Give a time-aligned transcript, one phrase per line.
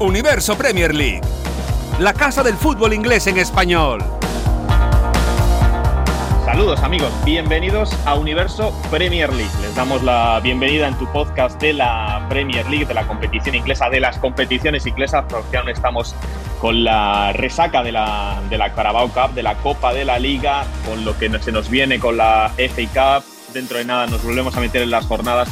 [0.00, 1.20] Universo Premier League,
[1.98, 4.02] la casa del fútbol inglés en español.
[6.46, 9.52] Saludos amigos, bienvenidos a Universo Premier League.
[9.60, 13.90] Les damos la bienvenida en tu podcast de la Premier League, de la competición inglesa,
[13.90, 16.14] de las competiciones inglesas, porque aún estamos
[16.62, 20.64] con la resaca de la, de la Carabao Cup, de la Copa de la Liga,
[20.86, 23.52] con lo que se nos viene con la FA Cup.
[23.52, 25.50] Dentro de nada nos volvemos a meter en las jornadas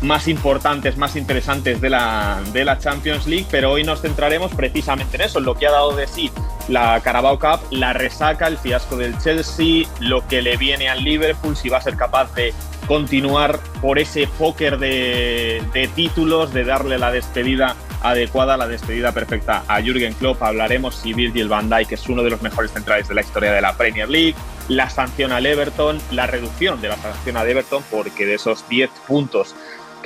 [0.00, 5.16] más importantes, más interesantes de la, de la Champions League, pero hoy nos centraremos precisamente
[5.16, 6.30] en eso, en lo que ha dado de sí
[6.68, 11.56] la Carabao Cup, la resaca, el fiasco del Chelsea, lo que le viene al Liverpool,
[11.56, 12.52] si va a ser capaz de
[12.86, 19.64] continuar por ese póker de, de títulos, de darle la despedida adecuada, la despedida perfecta
[19.68, 20.42] a Jürgen Klopp.
[20.42, 23.60] Hablaremos si Virgil van Dijk es uno de los mejores centrales de la historia de
[23.60, 24.34] la Premier League,
[24.68, 28.90] la sanción al Everton, la reducción de la sanción al Everton, porque de esos 10
[29.06, 29.54] puntos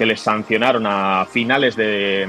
[0.02, 2.26] que les sancionaron a finales de,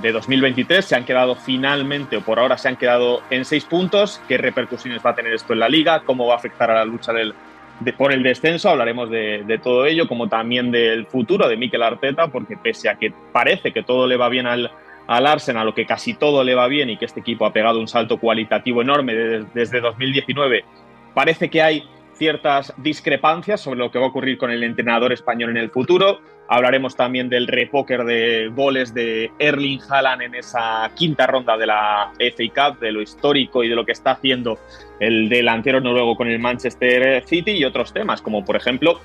[0.00, 4.18] de 2023 se han quedado finalmente, o por ahora se han quedado en 6 puntos.
[4.26, 6.04] ¿Qué repercusiones va a tener esto en la liga?
[6.06, 7.34] ¿Cómo va a afectar a la lucha del,
[7.80, 8.70] de, por el descenso?
[8.70, 12.94] Hablaremos de, de, todo ello, como también del futuro de Mikel Arteta, porque pese a
[12.94, 14.70] que parece que todo le va bien al,
[15.06, 17.78] al Arsenal, o que casi todo le va bien y que este equipo ha pegado
[17.78, 20.64] un salto cualitativo enorme desde, desde 2019,
[21.12, 21.84] parece que hay
[22.14, 26.20] ciertas discrepancias sobre lo que va a ocurrir con el entrenador español en el futuro.
[26.48, 32.12] Hablaremos también del repóker de goles de Erling Haaland en esa quinta ronda de la
[32.18, 34.58] FA Cup, de lo histórico y de lo que está haciendo
[35.00, 39.00] el delantero noruego con el Manchester City y otros temas, como por ejemplo,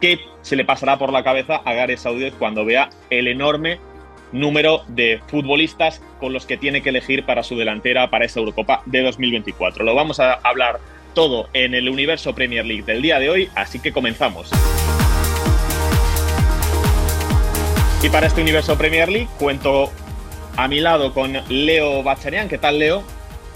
[0.00, 3.78] qué se le pasará por la cabeza a Gareth Southgate cuando vea el enorme
[4.32, 8.82] número de futbolistas con los que tiene que elegir para su delantera para esa Eurocopa
[8.86, 9.84] de 2024.
[9.84, 10.80] Lo vamos a hablar
[11.14, 14.50] todo en el universo Premier League del día de hoy, así que comenzamos.
[18.02, 19.90] Y para este universo Premier League cuento
[20.56, 22.48] a mi lado con Leo Bacharian.
[22.48, 23.02] ¿Qué tal, Leo?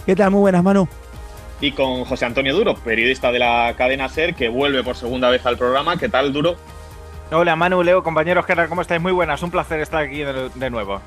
[0.04, 0.30] ¿Qué tal?
[0.30, 0.86] Muy buenas, Manu.
[1.60, 5.46] Y con José Antonio Duro, periodista de la cadena SER, que vuelve por segunda vez
[5.46, 5.96] al programa.
[5.96, 6.56] ¿Qué tal, Duro?
[7.32, 8.68] Hola, Manu, Leo, compañeros, ¿qué tal?
[8.68, 9.00] ¿Cómo estáis?
[9.00, 11.00] Muy buenas, un placer estar aquí de, de nuevo.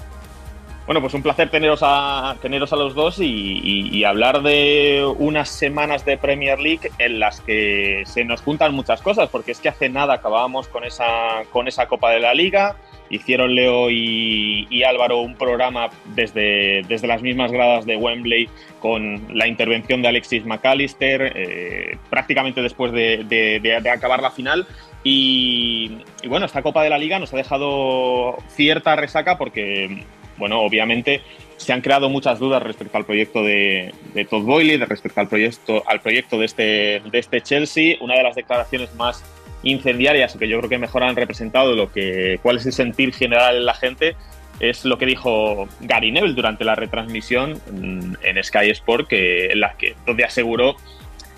[0.88, 5.06] Bueno, pues un placer teneros a, teneros a los dos y, y, y, hablar de
[5.20, 9.60] unas semanas de Premier League en las que se nos juntan muchas cosas, porque es
[9.60, 12.78] que hace nada acabábamos con esa, con esa Copa de la Liga.
[13.10, 18.50] Hicieron Leo y, y Álvaro un programa desde, desde, las mismas gradas de Wembley
[18.80, 24.66] con la intervención de Alexis McAllister, eh, prácticamente después de, de, de, acabar la final.
[25.10, 30.04] Y, y bueno, esta Copa de la Liga nos ha dejado cierta resaca porque
[30.36, 31.22] bueno, obviamente
[31.56, 35.82] se han creado muchas dudas respecto al proyecto de, de Todd Boyle, respecto al proyecto,
[35.88, 37.96] al proyecto de, este, de este Chelsea.
[38.02, 39.24] Una de las declaraciones más
[39.64, 43.56] incendiarias que yo creo que mejor han representado lo que, cuál es el sentir general
[43.56, 44.18] en la gente
[44.60, 49.78] es lo que dijo Gary Neville durante la retransmisión en Sky Sport, que, en la
[49.78, 50.76] que, donde aseguró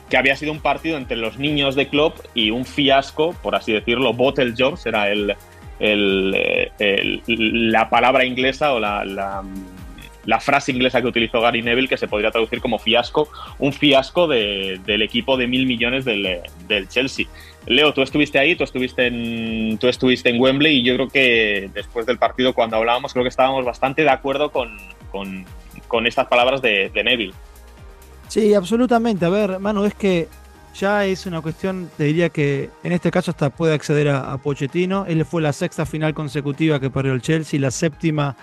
[0.10, 3.72] que había sido un partido entre los niños de Klopp y un fiasco, por así
[3.72, 5.36] decirlo, bottle jobs, era el,
[5.80, 9.44] el, el, la palabra inglesa o la, la,
[10.26, 13.30] la, frase inglesa que utilizó Gary Neville, que se podría traducir como fiasco,
[13.60, 17.28] un fiasco de, del equipo de mil millones del, del, Chelsea.
[17.68, 21.70] Leo, tú estuviste ahí, tú estuviste, en, tú estuviste en Wembley y yo creo que
[21.74, 24.76] después del partido, cuando hablábamos, creo que estábamos bastante de acuerdo con,
[25.12, 25.46] con,
[25.88, 27.34] con estas palabras de, de Neville.
[28.30, 29.26] Sí, absolutamente.
[29.26, 30.30] A ver, Manu, es que
[30.76, 34.38] ya es una cuestión, te diría que en este caso hasta puede acceder a, a
[34.38, 35.06] Pochettino.
[35.08, 38.38] Él fue la sexta final consecutiva que perdió el Chelsea, la séptima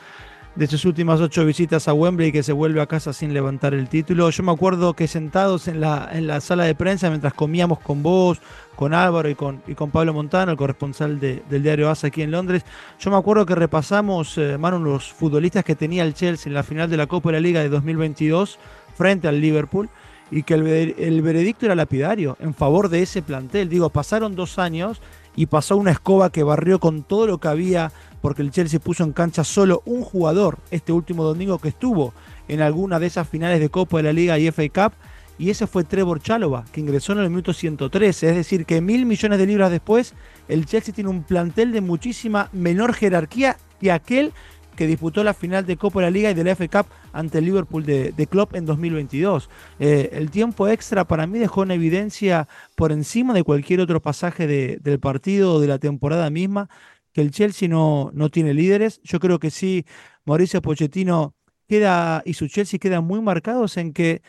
[0.57, 3.89] de sus últimas ocho visitas a Wembley que se vuelve a casa sin levantar el
[3.89, 4.29] título.
[4.31, 8.03] Yo me acuerdo que sentados en la, en la sala de prensa mientras comíamos con
[8.03, 8.41] vos,
[8.75, 12.31] con Álvaro y con, y con Pablo Montano, el corresponsal del diario ASA aquí en
[12.31, 12.65] Londres,
[12.99, 16.63] yo me acuerdo que repasamos, eh, Manu, los futbolistas que tenía el Chelsea en la
[16.63, 18.59] final de la Copa de la Liga de 2022
[18.97, 19.89] frente al Liverpool
[20.31, 20.67] y que el,
[20.99, 23.69] el veredicto era lapidario en favor de ese plantel.
[23.69, 25.01] Digo, pasaron dos años
[25.37, 29.05] y pasó una escoba que barrió con todo lo que había porque el Chelsea puso
[29.05, 32.13] en cancha solo un jugador este último domingo que estuvo
[32.49, 34.97] en alguna de esas finales de Copa de la Liga y FA Cup,
[35.39, 38.31] y ese fue Trevor Chalova, que ingresó en el minuto 113.
[38.31, 40.15] Es decir, que mil millones de libras después,
[40.49, 44.33] el Chelsea tiene un plantel de muchísima menor jerarquía que aquel
[44.77, 47.39] que disputó la final de Copa de la Liga y de la FA Cup ante
[47.39, 49.51] el Liverpool de, de Klopp en 2022.
[49.81, 54.47] Eh, el tiempo extra para mí dejó en evidencia por encima de cualquier otro pasaje
[54.47, 56.69] del partido o de la temporada misma
[57.13, 59.01] que el Chelsea no, no tiene líderes.
[59.03, 59.87] Yo creo que sí,
[60.25, 61.35] Mauricio Pochettino
[61.67, 64.23] queda y su Chelsea quedan muy marcados en que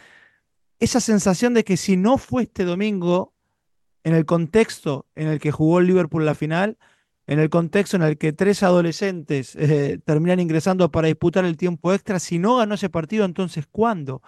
[0.79, 3.33] esa sensación de que si no fue este domingo,
[4.07, 6.77] en el contexto en el que jugó el Liverpool la final,
[7.27, 11.94] en el contexto en el que tres adolescentes eh, terminan ingresando para disputar el tiempo
[11.94, 14.21] extra, si no ganó ese partido, entonces ¿cuándo?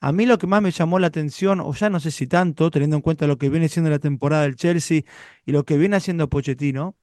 [0.00, 2.70] A mí lo que más me llamó la atención, o ya no sé si tanto,
[2.70, 5.02] teniendo en cuenta lo que viene siendo la temporada del Chelsea
[5.44, 6.96] y lo que viene haciendo Pochettino,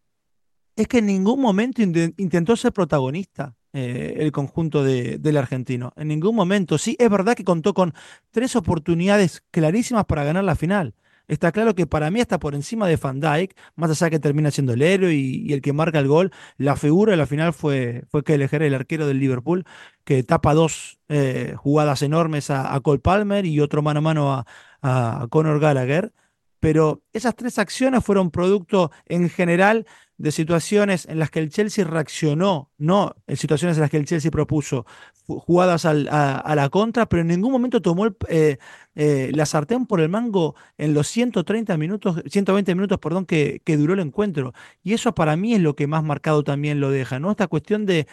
[0.76, 5.94] es que en ningún momento intentó ser protagonista eh, el conjunto del argentino.
[5.96, 6.78] En ningún momento.
[6.78, 7.94] Sí, es verdad que contó con
[8.32, 10.96] tres oportunidades clarísimas para ganar la final.
[11.28, 14.52] Está claro que para mí está por encima de Van Dijk, más allá que termina
[14.52, 16.32] siendo el héroe y, el que marca el gol.
[16.58, 19.66] La figura de la final fue, fue Kelleher, el arquero del Liverpool,
[20.04, 24.46] que tapa dos eh, jugadas enormes a, Cole Palmer y otro mano a mano a,
[24.82, 26.14] a Conor Gallagher.
[26.60, 29.86] Pero esas tres acciones fueron producto en general
[30.24, 34.06] de situaciones en las que el Chelsea reaccionó, no en situaciones en las que el
[34.06, 34.86] Chelsea propuso
[35.28, 38.58] jugadas a, la contra, pero en ningún momento tomó eh,
[38.96, 43.96] eh, la sartén por el mango en los 130 minutos, 120 minutos, perdón, que, duró
[43.96, 44.54] el encuentro.
[44.82, 47.30] Y eso para mí es lo que más marcado también lo deja, ¿no?
[47.30, 48.08] Esta cuestión de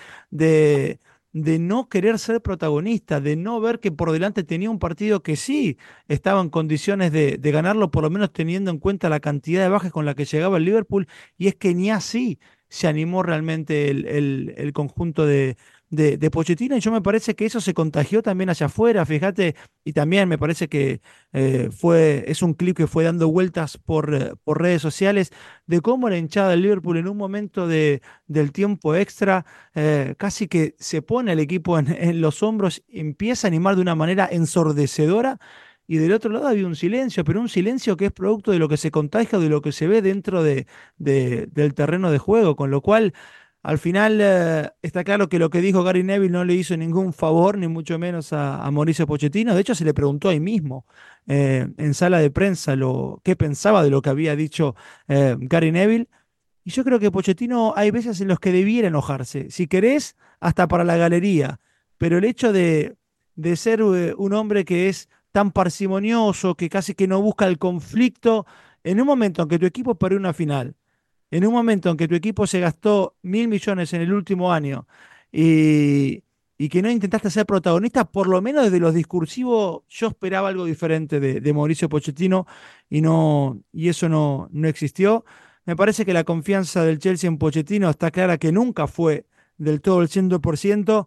[1.32, 5.36] de no querer ser protagonista, de no ver que por delante tenía un partido que
[5.36, 5.78] sí
[6.08, 9.92] estaba en condiciones de, ganarlo, por lo menos teniendo en cuenta la cantidad de bajas
[9.92, 12.38] con la que llegaba el Liverpool, y es que ni así
[12.68, 15.56] se animó realmente el conjunto de,
[15.90, 19.56] de, de, Pochettino y yo me parece que eso se contagió también hacia afuera, fíjate,
[19.84, 21.00] y también me parece que
[21.32, 25.32] eh, fue, es un clip que fue dando vueltas por, eh, por redes sociales
[25.66, 29.44] de cómo la hinchada del Liverpool en un momento de, del tiempo extra
[29.74, 33.94] eh, casi que se pone el equipo en, los hombros, empieza a animar de una
[33.94, 35.38] manera ensordecedora.
[35.86, 38.68] Y del otro lado había un silencio, pero un silencio que es producto de lo
[38.68, 42.70] que se contagia, de lo que se ve dentro de, del terreno de juego, con
[42.70, 43.12] lo cual
[43.62, 47.12] al final eh, está claro que lo que dijo Gary Neville no le hizo ningún
[47.12, 49.54] favor, ni mucho menos a, Mauricio Pochettino.
[49.54, 50.86] De hecho, se le preguntó ahí mismo,
[51.26, 54.76] eh, en sala de prensa, lo, qué pensaba de lo que había dicho
[55.08, 56.08] eh, Gary Neville.
[56.64, 60.66] Y yo creo que Pochettino hay veces en los que debiera enojarse, si querés, hasta
[60.66, 61.60] para la galería.
[61.98, 62.96] Pero el hecho de,
[63.36, 68.46] de ser un hombre que es tan parsimonioso, que casi que no busca el conflicto,
[68.84, 70.74] en un momento en que tu equipo perdió una final,
[71.30, 74.86] en un momento en que tu equipo se gastó mil millones en el último año
[75.32, 76.22] y,
[76.70, 81.18] que no intentaste ser protagonista, por lo menos desde los discursivos, yo esperaba algo diferente
[81.18, 82.46] de, Mauricio Pochettino
[82.90, 85.24] y, no, y eso no, no existió.
[85.64, 89.26] Me parece que la confianza del Chelsea en Pochettino está clara que nunca fue
[89.56, 91.06] del todo el 100%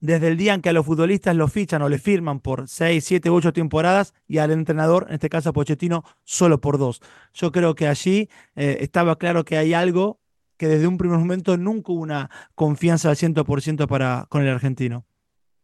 [0.00, 3.04] desde el día en que a los futbolistas los fichan o le firman por 6,
[3.04, 7.00] 7, 8 temporadas y al entrenador, en este caso a Pochettino, solo por dos.
[7.34, 10.20] Yo creo que allí eh, estaba claro que hay algo
[10.56, 15.04] que desde un primer momento nunca hubo una confianza al 100% para, con el argentino.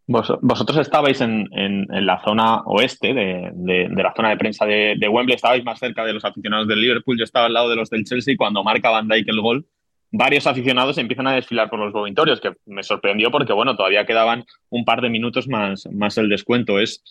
[0.07, 1.49] vosotros estabais en,
[1.88, 6.25] la zona oeste de, la zona de prensa de, Wembley, estabais más cerca de los
[6.25, 9.29] aficionados del Liverpool, yo estaba al lado de los del Chelsea cuando marca Van Dijk
[9.29, 9.67] el gol
[10.16, 14.44] varios aficionados empiezan a desfilar por los vomitorios, que me sorprendió porque, bueno, todavía quedaban
[14.71, 16.78] un par de minutos más, más el descuento.
[16.78, 17.02] Es,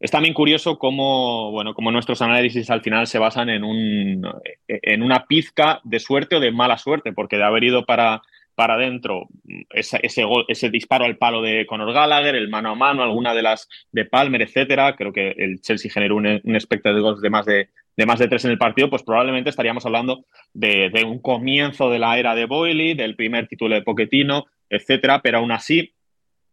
[0.00, 4.26] es también curioso cómo, bueno, cómo nuestros análisis al final se basan en, un,
[4.66, 8.22] en una pizca de suerte o de mala suerte, porque de haber ido para,
[8.58, 9.28] para adentro
[9.70, 13.42] ese, ese, ese, disparo al palo de Conor Gallagher, el mano a mano, alguna de
[13.42, 17.68] las de Palmer, etcétera, creo que el Chelsea generó un, un espectáculo de más de
[17.98, 20.24] de más de tres en el partido, pues probablemente estaríamos hablando
[20.54, 25.38] de, un comienzo de la era de Boyle, del primer título de Poquetino, etcétera, pero
[25.38, 25.94] aún así,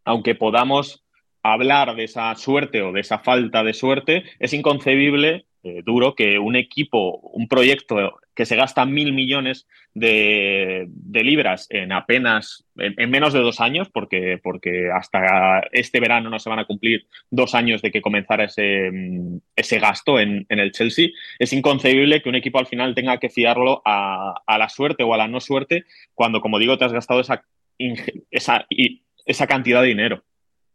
[0.06, 1.06] aunque podamos
[1.44, 6.38] hablar de esa suerte o de esa falta de suerte, es inconcebible eh, duro que
[6.38, 13.34] un equipo, un proyecto que se gasta mil millones de, libras en apenas, en, menos
[13.34, 17.82] de dos años, porque, porque hasta este verano no se van a cumplir dos años
[17.82, 21.08] de que comenzara ese, mm, ese gasto en, el Chelsea,
[21.40, 25.18] es inconcebible que un equipo al final tenga que fiarlo a, la suerte o a
[25.18, 27.44] la no suerte cuando, como digo, te has gastado esa,
[28.30, 28.68] esa,
[29.26, 30.24] esa cantidad de dinero.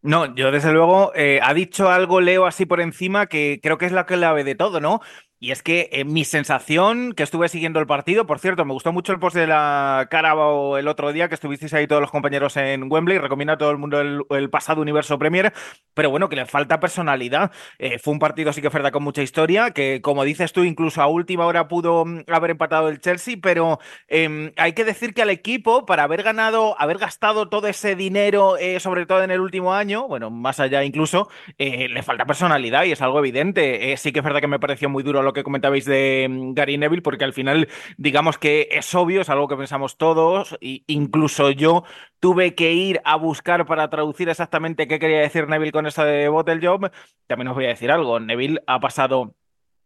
[0.02, 3.84] No, yo desde luego eh, ha dicho algo, Leo, así por encima, que creo que
[3.84, 5.00] es la clave de todo, ¿no?
[5.42, 8.92] Y es que eh, mi sensación, que estuve siguiendo el partido, por cierto, me gustó
[8.92, 12.58] mucho el post de la Carabao el otro día, que estuvisteis ahí todos los compañeros
[12.58, 15.54] en Wembley, recomiendo a todo el mundo el, pasado Universo Premier,
[15.94, 17.52] pero bueno, que le falta personalidad.
[17.78, 21.00] Eh, fue un partido, sí que verdad, con mucha historia, que como dices tú, incluso
[21.00, 23.78] a última hora pudo mm, haber empatado el Chelsea, pero
[24.08, 28.58] em, hay que decir que al equipo, para haber ganado, haber gastado todo ese dinero,
[28.58, 32.92] eh, sobre todo en el último año, bueno, más allá incluso, le falta personalidad y
[32.92, 33.96] es algo evidente.
[33.96, 36.78] sí que es verdad que me pareció muy duro lo que comentabais de mm, Gary
[36.78, 41.50] Neville, porque al final, digamos que es obvio, es algo que pensamos todos, e incluso
[41.50, 41.84] yo
[42.20, 46.28] tuve que ir a buscar para traducir exactamente qué quería decir Neville con esa de
[46.28, 46.90] Bottle Job.
[47.26, 49.34] También os voy a decir algo, Neville ha pasado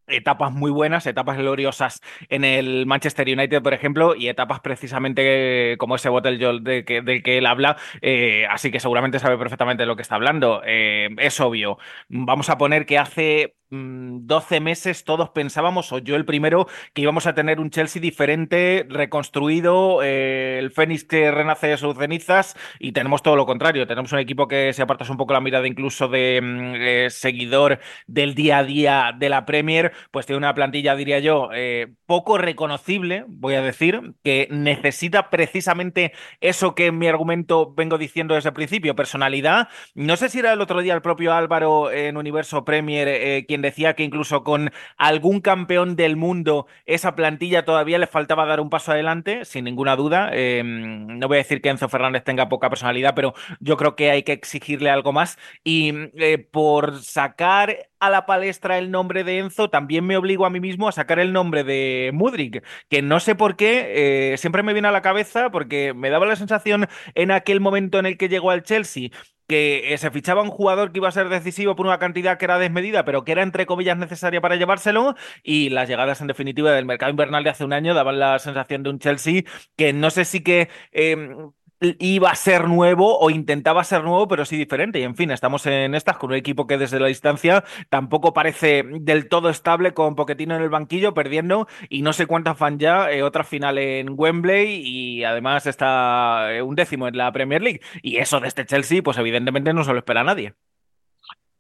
[0.07, 5.97] etapas muy buenas, etapas gloriosas en el Manchester United, por ejemplo, y etapas precisamente como
[5.97, 9.87] ese Bottle Job del que, que él habla, eh, así que seguramente sabe perfectamente de
[9.87, 10.63] lo que está hablando.
[10.65, 11.79] Eh, es obvio.
[12.09, 17.03] Vamos a poner que hace 12 mm, meses todos pensábamos, o yo el primero, que
[17.03, 22.57] íbamos a tener un Chelsea diferente, reconstruido, eh, el Fénix que renace de sus cenizas,
[22.79, 23.87] y tenemos todo lo contrario.
[23.87, 27.81] Tenemos un equipo que se aparta un poco la mirada incluso de mm, eh, seguidor
[28.07, 32.39] del día a día de la Premier, pues tiene una plantilla, diría yo, eh, poco
[32.39, 38.51] reconocible, voy a decir, que necesita precisamente eso que en mi argumento vengo diciendo desde
[38.51, 39.69] el principio, personalidad.
[39.95, 43.95] No sé si era el otro día el propio Álvaro en Universo Premier quien decía
[43.95, 48.93] que incluso con algún campeón del mundo esa plantilla todavía le faltaba dar un paso
[48.93, 50.31] adelante, sin ninguna duda.
[50.33, 54.11] Em, no voy a decir que Enzo Fernández tenga poca personalidad, pero yo creo que
[54.11, 55.39] hay que exigirle algo más.
[55.65, 60.51] Y eh, por sacar a la palestra el nombre de Enzo, también me obligo a
[60.51, 64.63] mí mismo a sacar el nombre de Mudrik, que no sé por qué, eh, siempre
[64.63, 68.19] me viene a la cabeza porque me daba la sensación en aquel momento en el
[68.19, 69.11] que llegó al Chelsea
[69.47, 72.45] que eh, se fichaba un jugador que iba a ser decisivo por una cantidad que
[72.47, 76.73] era desmedida, pero que era entre comillas necesaria para llevárselo, y las llegadas en definitiva
[76.73, 79.43] del mercado invernal de hace un año daban la sensación de un Chelsea
[79.77, 84.45] que no sé si que em, iba a ser nuevo o intentaba ser nuevo, pero
[84.45, 84.99] sí diferente.
[84.99, 88.85] Y en fin, estamos en estas con un equipo que desde la distancia tampoco parece
[88.85, 93.11] del todo estable, con Poquetino en el banquillo, perdiendo y no sé cuántas fan ya,
[93.11, 97.81] eh, otra final en Wembley y además está eh, un décimo en la Premier League.
[98.03, 100.55] Y eso de este Chelsea, pues evidentemente no se lo espera nadie.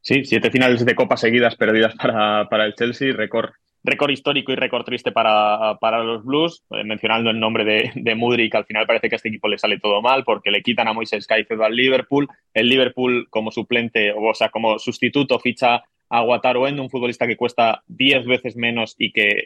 [0.00, 3.52] Sí, siete finales de Copa seguidas perdidas para, para el Chelsea, récord
[3.84, 8.50] récord histórico y récord triste para, para los Blues, eh, mencionando el nombre de, de
[8.50, 10.88] que al final parece que a este equipo le sale todo mal porque le quitan
[10.88, 16.22] a Moises Caicedo al Liverpool, el Liverpool como suplente, o sea, como sustituto ficha a
[16.22, 19.44] Wataru Endo, un futbolista que cuesta 10 veces menos y que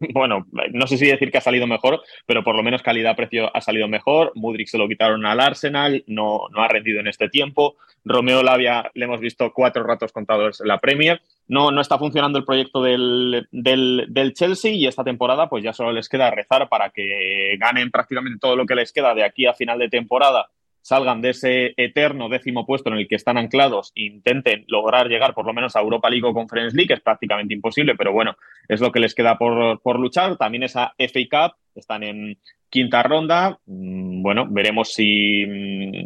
[0.14, 3.60] bueno, no sé si decir que ha salido mejor, pero por lo menos calidad-precio ha
[3.60, 4.32] salido mejor.
[4.34, 7.76] Mudrik se lo quitaron al Arsenal, no, no ha rendido en este tiempo.
[8.04, 11.20] Romeo Lavia le hemos visto cuatro ratos contados en la Premier.
[11.48, 15.72] No, no está funcionando el proyecto del, del, del, Chelsea y esta temporada pues ya
[15.72, 19.46] solo les queda rezar para que ganen prácticamente todo lo que les queda de aquí
[19.46, 20.48] a final de temporada
[20.88, 25.34] salgan de ese eterno décimo puesto en el que están anclados e intenten lograr llegar
[25.34, 28.36] por lo menos a Europa League o Conference League, es prácticamente imposible, pero bueno,
[28.68, 30.38] es lo que les queda por, por luchar.
[30.38, 32.38] También esa FA Cup, están en
[32.70, 33.58] quinta ronda.
[33.66, 35.44] Mm, bueno, veremos si,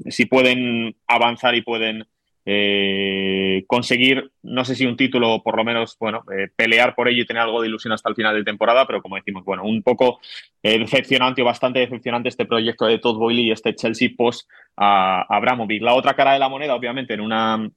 [0.08, 2.04] si pueden avanzar y pueden
[2.44, 7.08] eh, conseguir, no sé si un título o por lo menos, bueno, eh, pelear por
[7.08, 9.64] ello y tener algo de ilusión hasta el final de temporada, pero como decimos, bueno,
[9.64, 10.20] un poco
[10.62, 15.22] eh, decepcionante o bastante decepcionante este proyecto de Todd Boyle y este Chelsea post a
[15.28, 15.82] Abramovich.
[15.82, 17.70] La otra cara de la moneda, obviamente, en una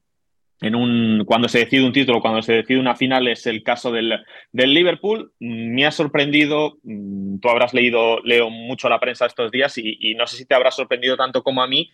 [0.62, 3.92] en un, cuando se decide un título, cuando se decide una final, es el caso
[3.92, 5.32] del, del Liverpool.
[5.38, 10.14] Me ha sorprendido, mm, tú habrás leído, leo mucho la prensa estos días y, y
[10.14, 11.90] no sé si te habrá sorprendido tanto como a mí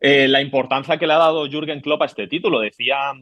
[0.00, 2.60] eh, la importancia que le ha dado Jürgen Klopp a este título.
[2.60, 3.12] Decía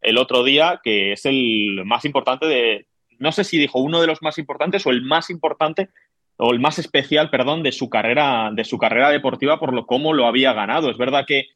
[0.00, 2.86] el otro día que es el más importante de,
[3.18, 5.90] no sé si dijo uno de los más importantes o el más importante
[6.36, 10.12] o el más especial, perdón, de su carrera, de su carrera deportiva por lo cómo
[10.12, 10.90] lo había ganado.
[10.90, 11.48] Es verdad que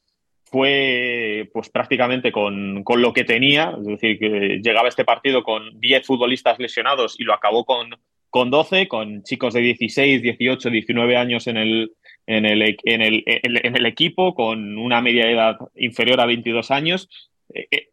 [0.45, 5.81] fue pues prácticamente con, con, lo que tenía, es decir, que llegaba este partido con
[5.81, 7.91] 10 futbolistas lesionados y lo acabó con,
[8.31, 11.93] con 12, con chicos de 16, 18, 19 años en el,
[12.27, 17.09] en el, en el, en el equipo, con una media edad inferior a 22 años.
[17.53, 17.89] Eh, eh,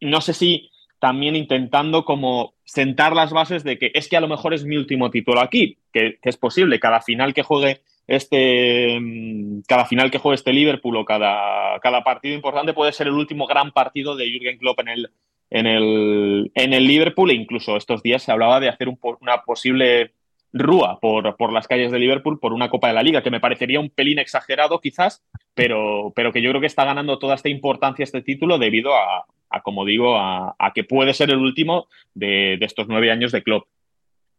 [0.00, 4.28] no sé si también intentando como sentar las bases de que es que a lo
[4.28, 9.62] mejor es mi último título aquí, que, es posible, cada final que juegue este mm,
[9.68, 13.46] cada final que juegue este Liverpool o cada, cada partido importante puede ser el último
[13.46, 15.10] gran partido de Jürgen Klopp en el,
[15.50, 20.12] en el, en el Liverpool e incluso estos días se hablaba de hacer una posible
[20.58, 23.40] rúa por, por, las calles de Liverpool por una Copa de la Liga, que me
[23.40, 27.48] parecería un pelín exagerado quizás, pero, pero que yo creo que está ganando toda esta
[27.48, 29.26] importancia este título debido a,
[29.62, 33.66] como digo, a, que puede ser el último de, estos nueve años de club.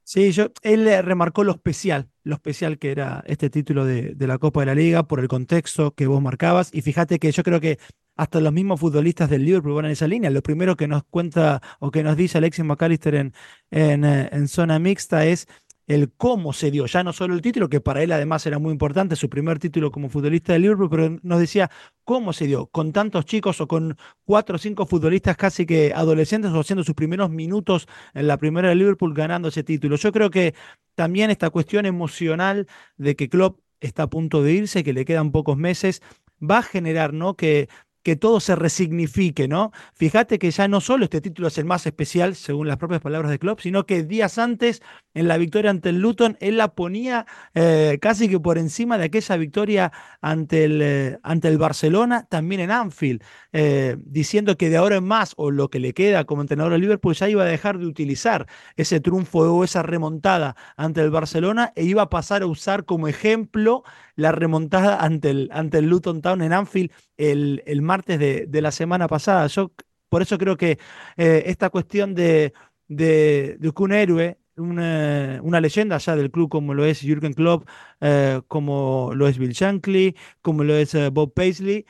[0.04, 4.38] Sí, yo, él remarcó lo especial, lo especial que era este título de, de, la
[4.38, 6.74] Copa de la Liga por el contexto que vos marcabas.
[6.74, 7.78] Y fíjate que yo creo que
[8.18, 10.30] hasta los mismos futbolistas del Liverpool van en esa línea.
[10.30, 13.34] Lo primero que nos cuenta o que nos dice Alexis McAllister en,
[13.72, 15.48] en, eh, en zona mixta es
[15.88, 18.72] el cómo se dio, ya no solo el título, que para él además era muy
[18.72, 21.72] importante, su primer título como futbolista de Liverpool, pero nos decía
[22.04, 26.52] cómo se dio, con tantos chicos o con cuatro o cinco futbolistas casi que adolescentes
[26.52, 29.96] o haciendo sus primeros minutos en la primera de Liverpool ganando ese título.
[29.96, 30.54] Yo creo que
[30.96, 32.68] también esta cuestión emocional
[32.98, 36.02] de que Klopp está a punto de irse, que le quedan pocos meses,
[36.42, 37.36] va a generar, ¿no?
[37.36, 37.70] Que
[38.08, 39.74] que todo se resignifique, ¿no?
[39.94, 43.30] Fíjate que ya no solo este título es el más especial, según las propias palabras
[43.30, 44.82] de Klopp, sino que días antes,
[45.18, 49.06] en la victoria ante el Luton, él la ponía eh, casi que por encima de
[49.06, 54.78] aquella victoria ante el, eh, ante el Barcelona, también en Anfield, eh, diciendo que de
[54.78, 57.46] ahora en más, o lo que le queda como entrenador de Liverpool, ya iba a
[57.46, 62.44] dejar de utilizar ese triunfo o esa remontada ante el Barcelona e iba a pasar
[62.44, 63.84] a usar como ejemplo
[64.16, 68.62] la remontada ante el, ante el Luton Town en Anfield el, el martes de, de,
[68.62, 69.48] la semana pasada.
[69.48, 69.72] Yo
[70.10, 70.80] por eso creo que
[71.18, 72.54] esta cuestión de,
[72.88, 77.68] de, de, un héroe, una, una, leyenda ya del club como lo es Jürgen Klopp,
[78.02, 81.86] eh, como lo es Bill Shankly, como lo es eh, Bob Paisley,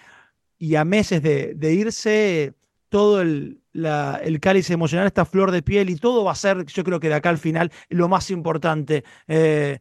[0.57, 2.53] y a meses de, de irse,
[2.89, 6.65] todo el, la, el, cáliz emocional, esta flor de piel y todo va a ser,
[6.65, 9.79] yo creo que de acá al final, lo más importante, eh,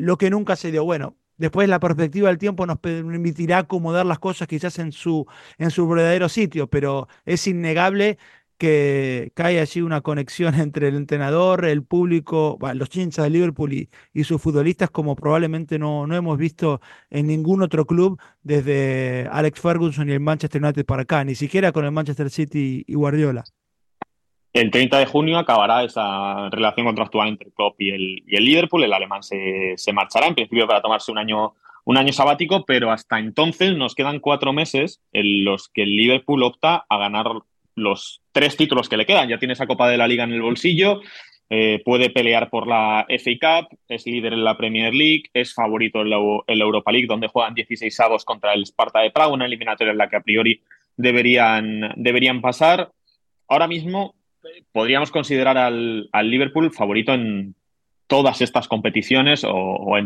[0.00, 0.84] lo que nunca se dio.
[0.84, 5.24] Bueno, Después la perspectiva del tiempo nos permitirá acomodar las cosas quizás en su,
[5.56, 8.18] en su verdadero sitio, pero es innegable
[8.58, 13.88] que, cae allí una conexión entre el entrenador, el público, los hinchas de Liverpool y,
[14.24, 20.08] sus futbolistas como probablemente no, no hemos visto en ningún otro club desde Alex Ferguson
[20.10, 23.44] y el Manchester United para acá, ni siquiera con el Manchester City y Guardiola.
[24.52, 28.82] El 30 de junio acabará esa relación contractual entre Klopp y el, y el Liverpool.
[28.82, 32.90] El alemán se, se, marchará en principio para tomarse un año, un año sabático, pero
[32.90, 37.26] hasta entonces nos quedan cuatro meses en los que el Liverpool opta a ganar
[37.82, 39.28] los tres títulos que le quedan.
[39.28, 41.00] Ya tiene esa Copa de la Liga en el bolsillo,
[41.50, 46.02] eh, puede pelear por la FA Cup, es líder en la Premier League, es favorito
[46.02, 46.16] en la,
[46.64, 50.10] Europa League, donde juegan 16 avos contra el Sparta de Praga, una eliminatoria en la
[50.10, 50.60] que a priori
[50.96, 52.90] deberían, deberían pasar.
[53.48, 54.14] Ahora mismo
[54.72, 57.54] podríamos considerar al, Liverpool favorito en
[58.06, 59.96] todas estas competiciones o,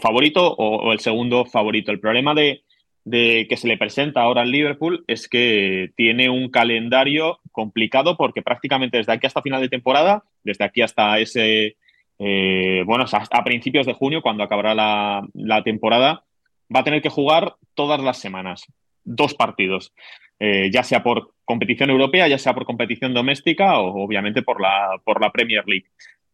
[0.00, 1.90] favorito o, el segundo favorito.
[1.90, 2.62] El problema de,
[3.10, 8.96] que se le presenta ahora al Liverpool es que tiene un calendario complicado porque prácticamente
[8.96, 11.76] desde aquí hasta final de temporada, desde aquí hasta ese,
[12.18, 16.24] eh, bueno, a principios de junio, cuando acabará la, la temporada,
[16.74, 18.66] va a tener que jugar todas las semanas,
[19.04, 19.92] dos partidos.
[20.40, 25.00] Eh, ya sea por competición europea, ya sea por competición doméstica o obviamente por la,
[25.04, 25.86] por la Premier League.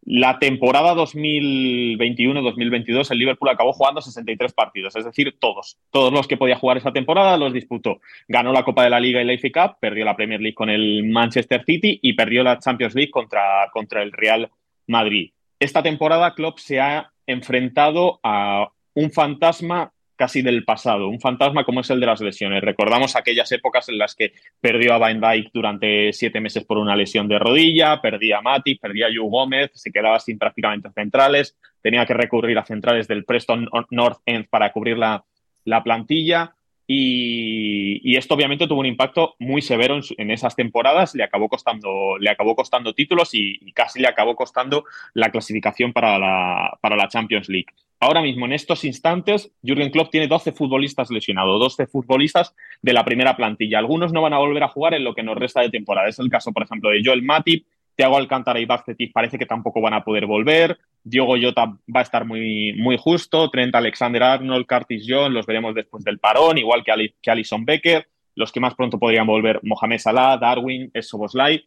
[0.03, 5.79] La temporada 2021-2022 el Liverpool acabó jugando 63 partidos, es decir, todos.
[5.91, 8.01] Todos los que podía jugar esa temporada los disputó.
[8.27, 10.71] Ganó la Copa de la Liga y la FA Cup, perdió la Premier League con
[10.71, 14.51] el Manchester City y perdió la Champions League contra, contra el Real
[14.87, 15.33] Madrid.
[15.59, 21.81] Esta temporada Klopp se ha enfrentado a un fantasma casi del pasado, un fantasma como
[21.81, 22.63] es el de las lesiones.
[22.63, 26.95] Recordamos aquellas épocas en las que perdió a Van Dijk durante siete meses por una
[26.95, 31.57] lesión de rodilla, perdía a Mati, perdía a Yu Gómez, se quedaba sin prácticamente centrales,
[31.81, 35.25] tenía que recurrir a centrales del Preston North End para cubrir la,
[35.65, 36.55] la plantilla.
[36.93, 42.29] Y, esto obviamente tuvo un impacto muy severo en, esas temporadas, le acabó costando, le
[42.29, 47.49] acabó costando títulos y, casi le acabó costando la clasificación para la, para la Champions
[47.49, 47.69] League.
[48.01, 53.05] Ahora mismo, en estos instantes, Jürgen Klopp tiene 12 futbolistas lesionados, 12 futbolistas de la
[53.05, 53.79] primera plantilla.
[53.79, 56.09] Algunos no van a volver a jugar en lo que nos resta de temporada.
[56.09, 59.81] Es el caso, por ejemplo, de Joel Matip, Thiago Alcántara y Bacetic parece que tampoco
[59.81, 60.79] van a poder volver.
[61.03, 63.51] Diogo Jota va a estar muy, muy justo.
[63.51, 68.07] Trent Alexander Arnold, Curtis John, los veremos después del parón, igual que, Alison Becker.
[68.37, 71.67] Los que más pronto podrían volver, Mohamed Salah, Darwin, Esoboslai.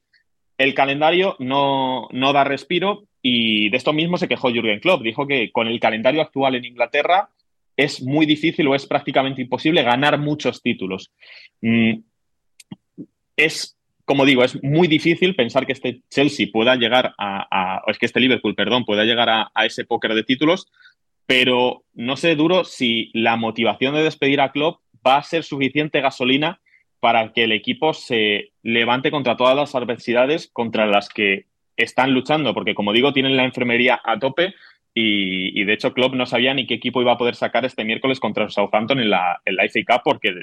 [0.57, 5.01] El calendario no, no da respiro y de esto mismo se quejó Jürgen Klopp.
[5.01, 7.29] Dijo que con el calendario actual en Inglaterra
[7.75, 11.11] es muy difícil o es prácticamente imposible ganar muchos títulos.
[11.61, 11.99] Mm,
[13.35, 17.97] es como digo, es muy difícil pensar que este Chelsea pueda llegar a, o es
[17.97, 20.67] que este Liverpool, perdón, pueda llegar a, a ese póker de títulos,
[21.25, 26.01] pero no sé duro si la motivación de despedir a Klopp va a ser suficiente
[26.01, 26.59] gasolina
[26.99, 32.53] para que el equipo se levante contra todas las adversidades contra las que están luchando,
[32.53, 34.53] porque como digo, tienen la enfermería a tope
[34.93, 38.19] y, de hecho Klopp no sabía ni qué equipo iba a poder sacar este miércoles
[38.19, 40.33] contra Southampton en la, en la FA Cup porque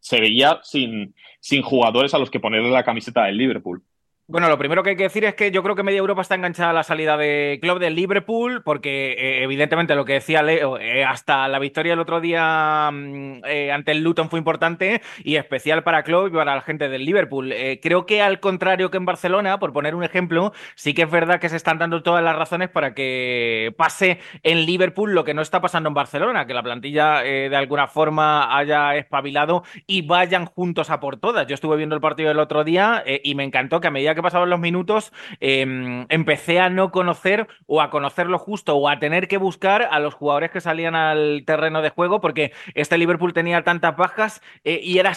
[0.00, 3.82] se veía sin, sin jugadores a los que ponerle la camiseta del Liverpool.
[4.30, 6.34] Bueno, lo primero que hay que decir es que yo creo que media Europa está
[6.34, 10.76] enganchada a la salida de club del Liverpool, porque eh, evidentemente lo que decía Leo,
[10.78, 15.36] eh, hasta la victoria el otro día mm, eh, ante el Luton fue importante y
[15.36, 17.54] especial para club y para la gente del Liverpool.
[17.80, 21.40] creo que al contrario que en Barcelona, por poner un ejemplo, sí que es verdad
[21.40, 25.40] que se están dando todas las razones para que pase en Liverpool lo que no
[25.40, 30.90] está pasando en Barcelona, que la plantilla de alguna forma haya espabilado y vayan juntos
[30.90, 31.46] a por todas.
[31.46, 34.17] Yo estuve viendo el partido el otro día y me encantó que a medida que
[34.22, 39.28] pasaban los minutos, em, empecé a no conocer o a conocerlo justo o a tener
[39.28, 43.62] que buscar a los jugadores que salían al terreno de juego porque este Liverpool tenía
[43.62, 45.12] tantas bajas eh, y era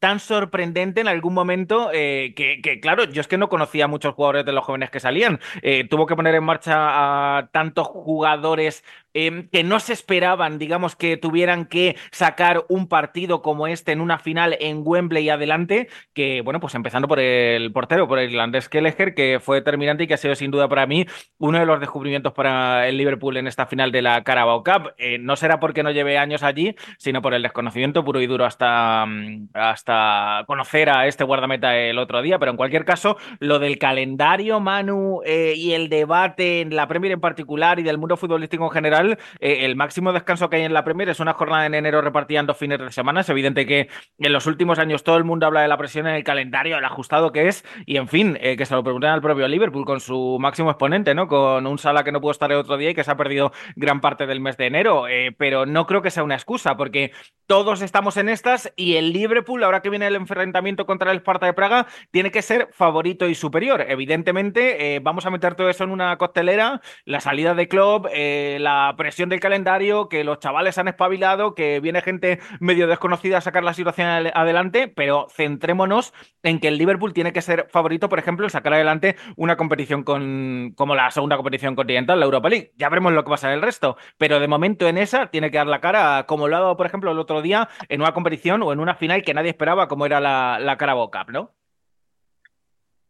[0.00, 4.14] tan sorprendente en algún momento eh, que, claro, yo es que no conocía a muchos
[4.14, 5.40] jugadores de los jóvenes que salían.
[5.62, 8.84] Eh, tuvo que poner en marcha a tantos jugadores
[9.16, 14.00] Em, que no se esperaban, digamos, que tuvieran que sacar un partido como este en
[14.00, 18.68] una final en Wembley adelante, que, bueno, pues empezando por el portero, por el irlandés
[18.68, 21.06] Kelleher, que fue determinante y que ha sido sin duda para mí
[21.38, 24.92] uno de los descubrimientos para el Liverpool en esta final de la Carabao Cup.
[24.98, 28.44] Eh, no será porque no lleve años allí, sino por el desconocimiento puro y duro
[28.44, 33.58] hasta, mm, hasta conocer a este guardameta el otro día, pero en cualquier caso, lo
[33.58, 38.16] del calendario, Manu, eh, y el debate en la Premier en particular y del mundo
[38.16, 41.66] futbolístico en general, eh, el máximo descanso que hay en la Premier es una jornada
[41.66, 43.20] en enero repartida dos fines de semana.
[43.20, 46.14] Es evidente que en los últimos años todo el mundo habla de la presión en
[46.14, 49.20] el calendario, el ajustado que es, y en fin, eh, que se lo pregunten al
[49.20, 51.28] propio Liverpool con su máximo exponente, ¿no?
[51.28, 53.52] Con un Sala que no pudo estar el otro día y que se ha perdido
[53.76, 55.08] gran parte del mes de enero.
[55.08, 57.12] Eh, pero no creo que sea una excusa, porque
[57.46, 61.46] todos estamos en estas y el Liverpool, ahora que viene el enfrentamiento contra el Sparta
[61.46, 63.84] de Praga, tiene que ser favorito y superior.
[63.88, 69.28] Evidentemente, vamos a meter todo eso en una costelera, la salida de club, la presión
[69.28, 73.74] del calendario, que los chavales han espabilado, que viene gente medio desconocida a sacar la
[73.74, 78.74] situación adelante, pero centrémonos en que el Liverpool tiene que ser favorito, por ejemplo, sacar
[78.74, 82.72] adelante una competición con, como la segunda competición continental, la Europa League.
[82.76, 85.58] Ya veremos lo que pasa en el resto, pero de momento en esa tiene que
[85.58, 88.62] dar la cara, como lo ha dado, por ejemplo, el otro día en una competición
[88.62, 91.50] o en una final que nadie esperaba, como era la, la Carabao Cup, ¿no?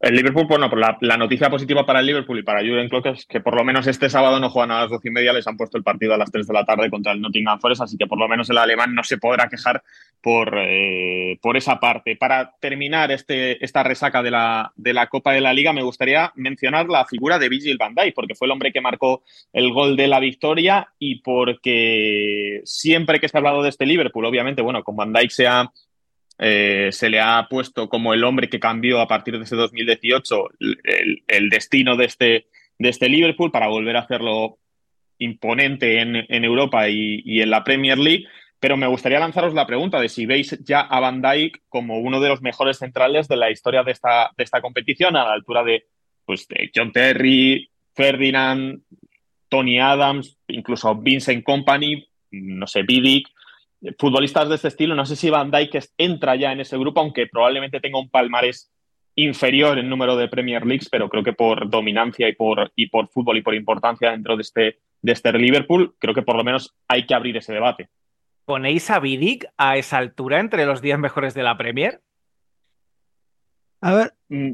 [0.04, 3.24] El Liverpool, bueno, pues la, noticia positiva para el Liverpool y para Jurgen Klopp es
[3.24, 5.56] que por lo menos este sábado no juegan a las doce y media, les han
[5.56, 8.06] puesto el partido a las 3 de la tarde contra el Nottingham Forest, así que
[8.06, 9.82] por lo menos el alemán no se podrá quejar
[10.20, 12.16] por, eh, por esa parte.
[12.16, 16.32] Para terminar este, esta resaca de la, de la Copa de la Liga, me gustaría
[16.34, 19.22] mencionar la figura de Virgil van Dijk, porque fue el hombre que marcó
[19.54, 24.26] el gol de la victoria y porque siempre que se ha hablado de este Liverpool,
[24.26, 25.70] obviamente, bueno, con Van Dijk se ha
[26.38, 30.48] eh, se le ha puesto como el hombre que cambió a partir de ese 2018
[31.28, 32.46] el, destino de este,
[32.78, 34.58] de este Liverpool para volver a hacerlo
[35.18, 38.26] imponente en, Europa y, en la Premier League.
[38.58, 42.20] Pero me gustaría lanzaros la pregunta de si veis ya a Van Dijk como uno
[42.20, 45.62] de los mejores centrales de la historia de esta, de esta competición, a la altura
[45.62, 45.84] de,
[46.24, 48.80] pues, de John Terry, Ferdinand,
[49.48, 53.28] Tony Adams, incluso Vincent Company, no sé, Vidic
[53.98, 57.26] futbolistas de este estilo, no sé si Van Dijk entra ya en ese grupo, aunque
[57.26, 58.70] probablemente tenga un palmarés
[59.16, 63.08] inferior en número de Premier Leagues, pero creo que por dominancia y por, y por
[63.08, 66.74] fútbol y por importancia dentro de este, de este Liverpool, creo que por lo menos
[66.88, 67.88] hay que abrir ese debate.
[68.44, 72.02] ¿Ponéis a Vidic a esa altura entre los 10 mejores de la Premier?
[73.80, 74.14] A ver.
[74.28, 74.52] Mm.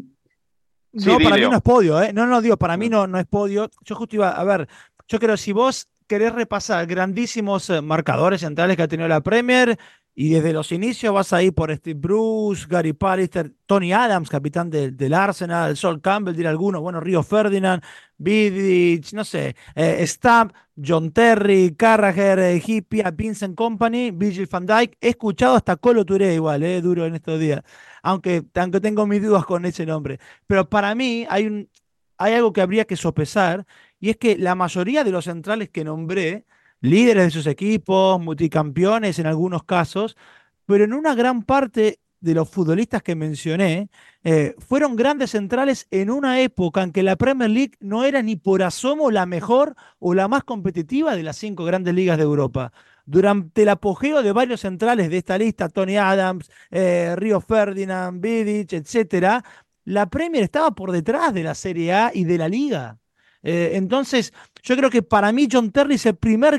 [0.92, 2.12] no, para mí no es podio, ¿eh?
[2.12, 2.92] No, no, digo, para mí mm.
[2.92, 3.70] no, no es podio.
[3.84, 4.68] Yo justo iba, a ver,
[5.08, 9.78] yo creo si vos querés repasar grandísimos eh, marcadores centrales que ha tenido la Premier
[10.12, 14.68] y desde los inicios vas a ir por Steve Bruce, Gary Pallister, Tony Adams, capitán
[14.68, 17.80] del Arsenal, Sol Campbell, dirá alguno, bueno, Río Ferdinand,
[18.18, 24.96] Vidic, no sé, eh, Stamp, John Terry, Carragher, eh, Hippia, Vincent Company, Virgil van Dijk.
[25.00, 27.62] He escuchado hasta Colo Touré igual, eh, duro en estos días,
[28.02, 30.18] aunque, aunque tengo mis dudas con ese nombre.
[30.48, 31.68] Pero para mí hay, un,
[32.18, 33.64] hay algo que habría que sopesar
[34.00, 36.46] y es que la mayoría de los centrales que nombré,
[36.80, 40.16] líderes de sus equipos, multicampeones en algunos casos,
[40.66, 43.88] pero en una gran parte de los futbolistas que mencioné,
[44.24, 48.36] eh, fueron grandes centrales en una época en que la Premier League no era ni
[48.36, 52.72] por asomo la mejor o la más competitiva de las cinco grandes ligas de Europa
[53.10, 58.72] durante el apogeo de varios centrales de esta lista, Tony Adams, eh, Río Ferdinand, Vidic,
[58.72, 59.42] etcétera,
[59.84, 62.99] la Premier estaba por detrás de la Serie A y de la Liga.
[63.42, 66.58] Eh, entonces, yo creo que para mí John Terry es el primer,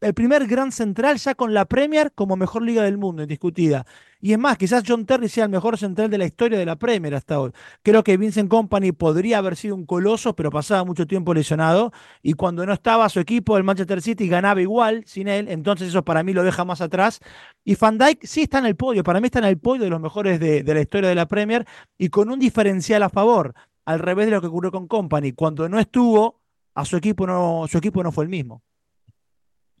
[0.00, 3.86] el primer gran central ya con la Premier como mejor liga del mundo, indiscutida.
[4.24, 6.76] Y es más, quizás John Terry sea el mejor central de la historia de la
[6.76, 7.50] Premier hasta hoy.
[7.82, 11.92] Creo que Vincent Company podría haber sido un coloso, pero pasaba mucho tiempo lesionado.
[12.22, 15.48] Y cuando no estaba su equipo, el Manchester City ganaba igual sin él.
[15.48, 17.18] Entonces eso para mí lo deja más atrás.
[17.64, 19.02] Y Van Dijk sí está en el podio.
[19.02, 21.66] Para mí está en el podio de los mejores de la historia de la Premier
[21.98, 23.54] y con un diferencial a favor.
[23.84, 25.32] Al revés de lo que ocurrió con Company.
[25.32, 26.40] Cuando no estuvo,
[26.74, 28.62] a su equipo no, su equipo no fue el mismo.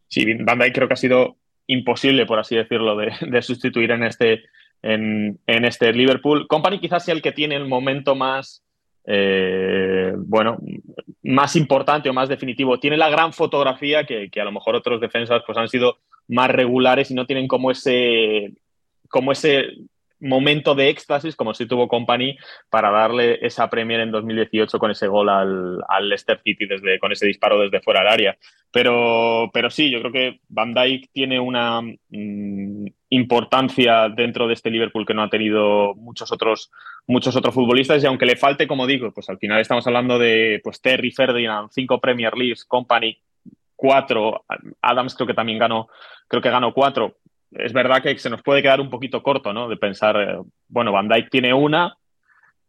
[0.08, 1.36] Sí, Van Dijk creo que ha sido
[1.66, 4.42] imposible, por así decirlo, de, sustituir en este,
[4.82, 6.46] en, este Liverpool.
[6.48, 8.62] Company quizás sea el que tiene el momento más,
[9.06, 10.58] eh, bueno,
[11.22, 12.78] más importante o más definitivo.
[12.78, 16.50] Tiene la gran fotografía que, que, a lo mejor otros defensas pues, han sido más
[16.50, 18.52] regulares y no tienen como ese,
[19.08, 19.66] como ese
[20.22, 22.36] momento de éxtasis, como si tuvo Company,
[22.70, 27.12] para darle esa Premier en 2018 con ese gol al, al Leicester City desde, con
[27.12, 28.38] ese disparo desde fuera del área.
[28.70, 34.70] Pero, pero sí, yo creo que Van Dijk tiene una mm, importancia dentro de este
[34.70, 36.70] Liverpool que no ha tenido muchos otros,
[37.06, 40.60] muchos otros futbolistas y aunque le falte, como digo, pues al final estamos hablando de
[40.64, 43.18] pues, Terry Ferdinand, cinco Premier Leagues, Company,
[43.76, 44.44] cuatro,
[44.80, 45.88] Adams creo que también ganó,
[46.28, 47.16] creo que ganó cuatro,
[47.54, 49.68] es verdad que se nos puede quedar un poquito corto, ¿no?
[49.68, 50.38] De pensar, eh,
[50.68, 51.96] bueno, Van Dijk tiene una,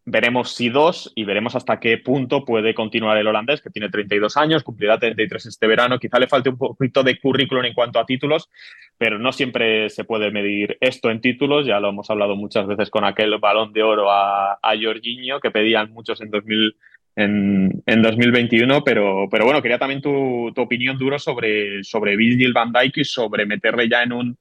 [0.05, 4.35] veremos si dos y veremos hasta qué punto puede continuar el holandés, que tiene 32
[4.37, 5.99] años, cumplirá 33 este verano.
[5.99, 8.49] Quizá le falte un poquito de currículum en cuanto a títulos,
[8.97, 11.65] pero no siempre se puede medir esto en títulos.
[11.65, 15.51] Ya lo hemos hablado muchas veces con aquel balón de oro a, a Jorginho, que
[15.51, 16.75] pedían muchos en 2000
[17.15, 22.17] en, 2021, pero, pero bueno, quería también tu, tu opinión duro sobre, sobre
[22.53, 24.37] van Dijk y sobre meterle ya en un,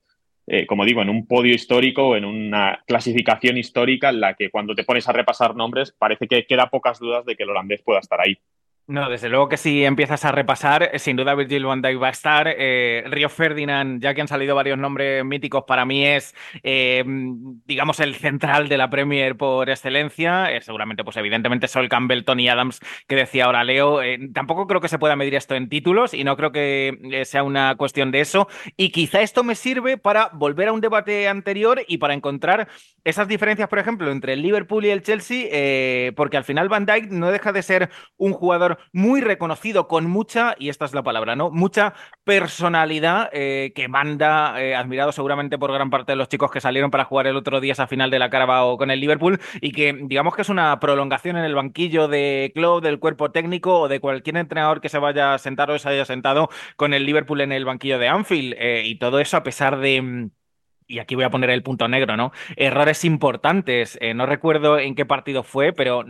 [0.47, 4.75] eh, como digo, en un podio histórico, en una clasificación histórica en la que cuando
[4.75, 8.01] te pones a repasar nombres parece que queda pocas dudas de que el holandés pueda
[8.01, 8.39] estar ahí.
[8.89, 12.11] No, desde luego que si empiezas a repasar, sin duda Virgil van Dijk va a
[12.11, 12.49] estar.
[12.49, 18.01] Eh, Río Ferdinand, ya que han salido varios nombres míticos, para mí es, eh, digamos,
[18.01, 20.53] el central de la Premier por excelencia.
[20.53, 24.01] Eh, seguramente, pues evidentemente, Sol Campbell, Tony Adams, que decía ahora Leo.
[24.35, 27.77] tampoco creo que se pueda medir esto en títulos y no creo que sea una
[27.77, 28.49] cuestión de eso.
[28.77, 32.69] Y quizá esto me sirve para volver a un debate anterior y para encontrar
[33.05, 37.11] esas diferencias, por ejemplo, entre el Liverpool y el Chelsea, porque al final Van Dijk
[37.11, 41.37] no deja de ser un jugador muy reconocido, con mucha, y esta es la palabra,
[41.37, 41.51] ¿no?
[41.51, 46.61] Mucha personalidad eh, que manda, eh, admirado seguramente por gran parte de los chicos que
[46.61, 49.73] salieron para jugar el otro día esa final de la Carabao con el Liverpool, y
[49.73, 53.89] que digamos que es una prolongación en el banquillo de club, del cuerpo técnico o
[53.89, 57.41] de cualquier entrenador que se vaya a sentar o se haya sentado con el Liverpool
[57.41, 58.55] en el banquillo de Anfield.
[58.59, 60.31] Eh, y todo eso a pesar de mm,
[60.87, 62.33] y aquí voy a poner el punto negro, ¿no?
[62.57, 63.99] Errores importantes.
[64.15, 66.05] no recuerdo en qué partido fue, pero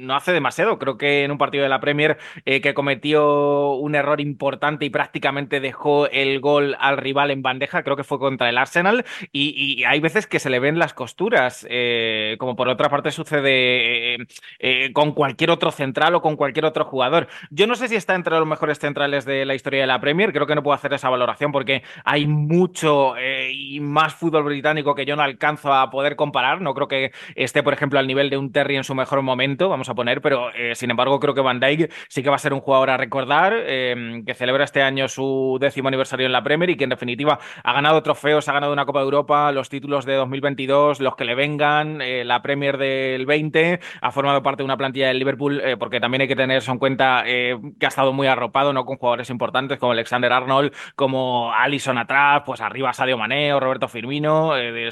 [0.00, 0.78] no hace demasiado.
[0.78, 4.90] Creo que en un partido de la Premier eh, que cometió un error importante y
[4.90, 9.04] prácticamente dejó el gol al rival en bandeja, creo que fue contra el Arsenal.
[9.32, 14.26] Y, hay veces que se le ven las costuras, eh, como por otra parte sucede
[14.58, 17.28] eh, con cualquier otro central o con cualquier otro jugador.
[17.50, 20.32] Yo no sé si está entre los mejores centrales de la historia de la Premier,
[20.32, 25.06] creo que no puedo hacer esa valoración porque hay mucho y más fútbol británico que
[25.06, 26.60] yo no alcanzo a poder comparar.
[26.60, 29.68] No creo que esté, por ejemplo, al nivel de un Terry en su mejor momento.
[29.68, 32.38] Vamos a poner, pero eh, sin embargo creo que Van Dijk sí que va a
[32.38, 36.42] ser un jugador a recordar, eh, que celebra este año su décimo aniversario en la
[36.42, 39.68] Premier y que en definitiva ha ganado trofeos, ha ganado una Copa de Europa, los
[39.68, 44.62] títulos de 2022, los que le vengan, eh, la Premier del 20, ha formado parte
[44.62, 47.88] de una plantilla del Liverpool, porque también hay que tener eso en cuenta que ha
[47.88, 48.84] estado muy arropado, ¿no?
[48.84, 53.88] Con jugadores importantes como Alexander Arnold, como Allison atrás, pues arriba Sadio Mané o Roberto
[53.88, 54.88] Firmino, ¿qué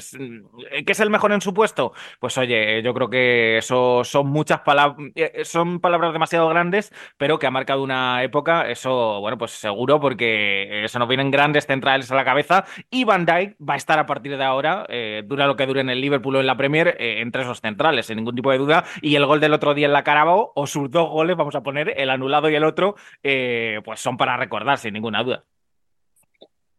[0.91, 1.93] es el mejor en su puesto?
[2.19, 6.93] Pues oye, yo creo que eso son muchas palabras eh, eh, son palabras demasiado grandes,
[7.17, 11.65] pero que ha marcado una época, eso, bueno, pues seguro, porque eso nos vienen grandes
[11.65, 12.65] centrales a la cabeza.
[12.89, 15.81] Y Van Dijk va a estar a partir de ahora, eh, dura lo que dure
[15.81, 18.83] en el Liverpool o en la Premier, entre esos centrales, sin ningún tipo de duda.
[19.01, 21.63] Y el gol del otro día en la Carabao, o sus dos goles, vamos a
[21.63, 25.45] poner el anulado y el otro, pues son para recordar, sin ninguna duda.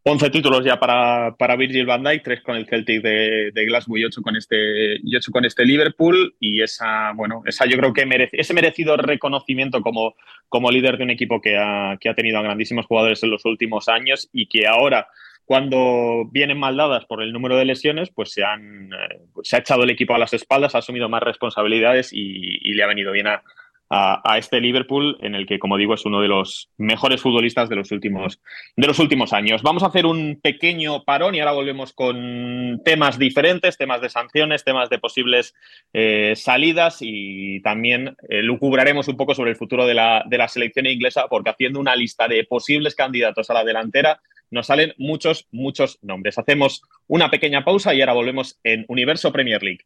[0.03, 4.05] 11 títulos ya para, para Virgil van Dijk, 3 con el Celtic de, Glasgow y
[4.05, 6.35] 8 con este, y con este Liverpool.
[6.39, 10.15] Y esa, bueno, esa yo creo que merece, ese merecido reconocimiento como,
[10.49, 13.45] como líder de un equipo que ha, que ha tenido a grandísimos jugadores en los
[13.45, 15.07] últimos años y que ahora,
[15.45, 19.59] cuando vienen mal dadas por el número de lesiones, pues se, han, eh, se ha
[19.59, 23.27] echado el equipo a las espaldas, ha asumido más responsabilidades y le ha venido bien
[23.27, 23.43] a,
[23.93, 27.75] a, este Liverpool en el que, como digo, es uno de los mejores futbolistas de
[27.75, 28.39] los últimos,
[28.77, 29.61] de los últimos años.
[29.63, 34.63] Vamos a hacer un pequeño parón y ahora volvemos con temas diferentes, temas de sanciones,
[34.63, 35.53] temas de posibles
[35.91, 40.47] eh, salidas y también eh, lucubraremos un poco sobre el futuro de la, de la
[40.47, 45.47] selección inglesa porque haciendo una lista de posibles candidatos a la delantera nos salen muchos,
[45.51, 46.37] muchos nombres.
[46.37, 49.85] Hacemos una pequeña pausa y ahora volvemos en Universo Premier League.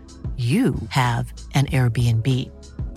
[0.41, 2.27] you have an Airbnb.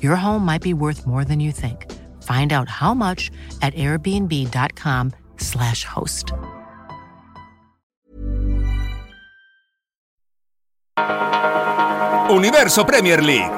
[0.03, 1.93] Your home might be worth more than you think.
[2.23, 3.31] Find out how much
[3.61, 6.33] at airbnb.com/slash host.
[12.31, 13.53] Universo Premier League,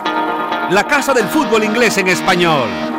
[0.70, 2.95] la casa del fútbol inglés en español.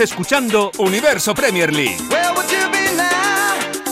[0.00, 1.96] Escuchando Universo Premier League.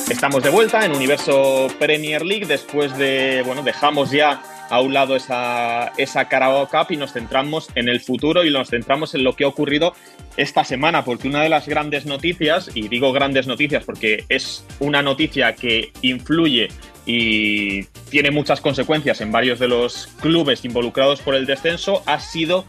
[0.08, 4.40] Estamos de vuelta en Universo Premier League después de, bueno, dejamos ya
[4.70, 8.70] a un lado esa, esa Carabao Cup y nos centramos en el futuro y nos
[8.70, 9.94] centramos en lo que ha ocurrido
[10.36, 15.02] esta semana, porque una de las grandes noticias, y digo grandes noticias porque es una
[15.02, 16.68] noticia que influye
[17.04, 22.64] y tiene muchas consecuencias en varios de los clubes involucrados por el descenso, ha sido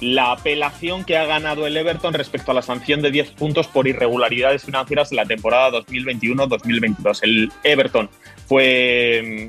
[0.00, 3.86] la apelación que ha ganado el Everton respecto a la sanción de 10 puntos por
[3.86, 7.20] irregularidades financieras en la temporada 2021-2022.
[7.22, 8.10] El Everton
[8.46, 9.48] fue,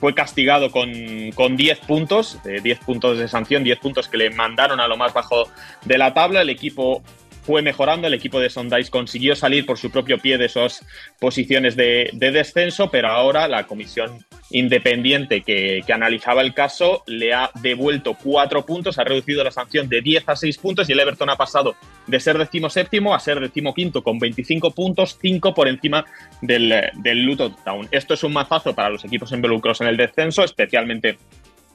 [0.00, 0.92] fue castigado con,
[1.34, 5.12] con 10 puntos, 10 puntos de sanción, 10 puntos que le mandaron a lo más
[5.12, 5.48] bajo
[5.84, 6.42] de la tabla.
[6.42, 7.02] El equipo
[7.48, 8.06] fue mejorando.
[8.06, 10.84] El equipo de Sondais consiguió salir por su propio pie de esas
[11.18, 18.18] posiciones de, descenso, pero ahora la comisión independiente que, analizaba el caso le ha devuelto
[18.22, 21.36] cuatro puntos, ha reducido la sanción de 10 a 6 puntos y el Everton ha
[21.36, 21.74] pasado
[22.06, 26.04] de ser decimoséptimo a ser decimoquinto con 25 puntos, 5 por encima
[26.42, 27.88] del, del Luton Town.
[27.90, 31.16] Esto es un mazazo para los equipos involucrados en el descenso, especialmente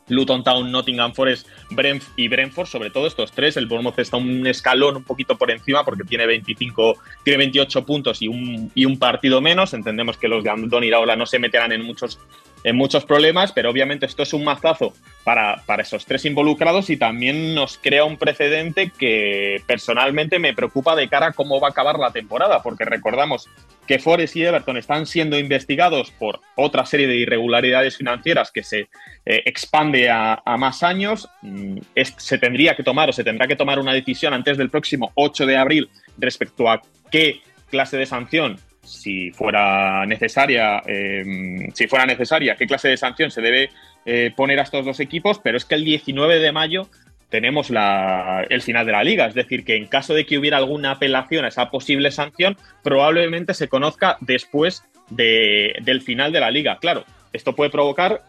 [0.10, 3.58] Luton Town, Nottingham Forest, Brent y Brentford, sobre todo estos tres.
[3.58, 8.22] El Bournemouth está un escalón un poquito por encima porque tiene 25, tiene 28 puntos
[8.22, 9.74] y un, y un partido menos.
[9.74, 12.20] Entendemos que los de Andón Iraola no se meterán en muchos
[12.64, 16.98] en muchos problemas, pero obviamente esto es un mazazo para, para, esos tres involucrados y
[16.98, 21.72] también nos crea un precedente que personalmente me preocupa de cara a cómo va a
[21.72, 23.50] acabar la temporada, porque recordamos
[23.88, 28.88] que Forest y Everton están siendo investigados por otra serie de irregularidades financieras que se
[29.26, 31.30] eh, expande a, más años.
[31.42, 31.80] Mm,
[32.18, 35.46] se tendría que tomar o se tendrá que tomar una decisión antes del próximo 8
[35.46, 42.56] de abril respecto a qué clase de sanción si fuera necesaria, em, si fuera necesaria,
[42.56, 43.70] qué clase de sanción se debe
[44.06, 46.88] eh, poner a estos dos equipos, pero es que el 19 de mayo
[47.30, 50.92] tenemos el final de la liga, es decir, que en caso de que hubiera alguna
[50.92, 56.78] apelación a esa posible sanción, probablemente se conozca después del final de la liga.
[56.80, 58.22] Claro, esto puede provocar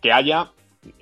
[0.00, 0.52] que haya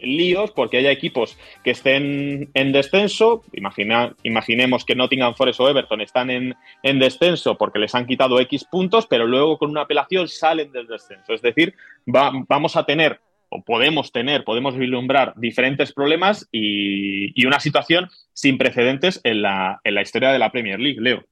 [0.00, 3.42] líos porque haya equipos que estén en descenso.
[3.52, 8.40] Imagina, imaginemos que Nottingham Forest o Everton están en, en, descenso porque les han quitado
[8.40, 11.32] X puntos, pero luego con una apelación salen del descenso.
[11.32, 11.74] Es decir,
[12.06, 19.20] vamos a tener o podemos tener, podemos vislumbrar diferentes problemas y, una situación sin precedentes
[19.22, 21.24] en la, en la, historia de la Premier League, Leo.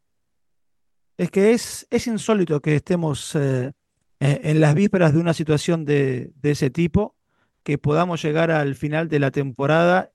[1.17, 3.73] Es que es, es insólito que estemos eh,
[4.21, 7.17] en las vísperas de una situación de, de ese tipo
[7.65, 10.13] que podamos llegar al final de la temporada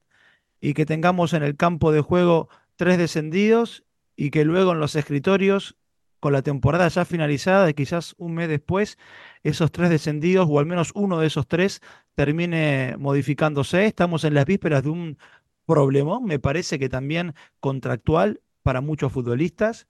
[0.62, 3.84] y que tengamos en el campo de juego tres descendidos
[4.16, 5.76] y que luego en los escritorios,
[6.20, 8.98] con la temporada ya finalizada quizás un mes después,
[9.44, 11.82] esos tres descendidos o al menos uno de esos tres
[12.14, 13.86] termine modificándose.
[13.86, 15.18] Estamos en las vísperas de un
[15.66, 19.88] problema, me parece que también contractual para muchos futbolistas.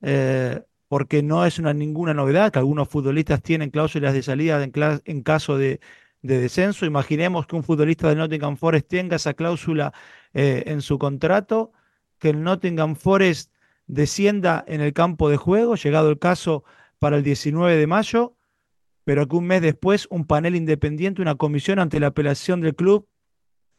[0.00, 5.22] Eh, porque no es una, ninguna novedad que algunos futbolistas tienen cláusulas de salida en
[5.22, 5.80] caso de,
[6.22, 6.86] de descenso.
[6.86, 9.92] Imaginemos que un futbolista de Nottingham Forest tenga esa cláusula
[10.32, 11.72] eh, en su contrato,
[12.18, 13.52] que el Nottingham Forest
[13.86, 16.64] descienda en el campo de juego, llegado el caso
[16.98, 18.36] para el 19 de mayo,
[19.04, 23.08] pero que un mes después un panel independiente, una comisión ante la apelación del club,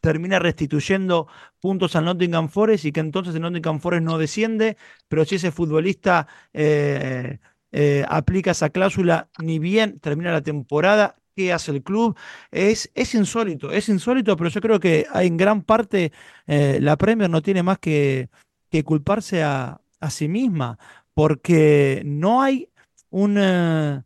[0.02, 1.28] termina restituyendo
[1.62, 4.76] puntos al Nottingham Forest y que entonces el Nottingham Forest no desciende,
[5.08, 7.40] pero si ese futbolista eh,
[7.72, 12.18] eh, aplica esa cláusula, ni bien termina la temporada, qué hace el club.
[12.52, 16.12] Es, es insólito, es insólito, pero yo creo que en gran parte
[16.48, 18.30] eh, la Premier no tiene más que,
[18.70, 20.78] que culparse a, a, sí misma,
[21.14, 22.70] porque no hay
[23.10, 24.06] una...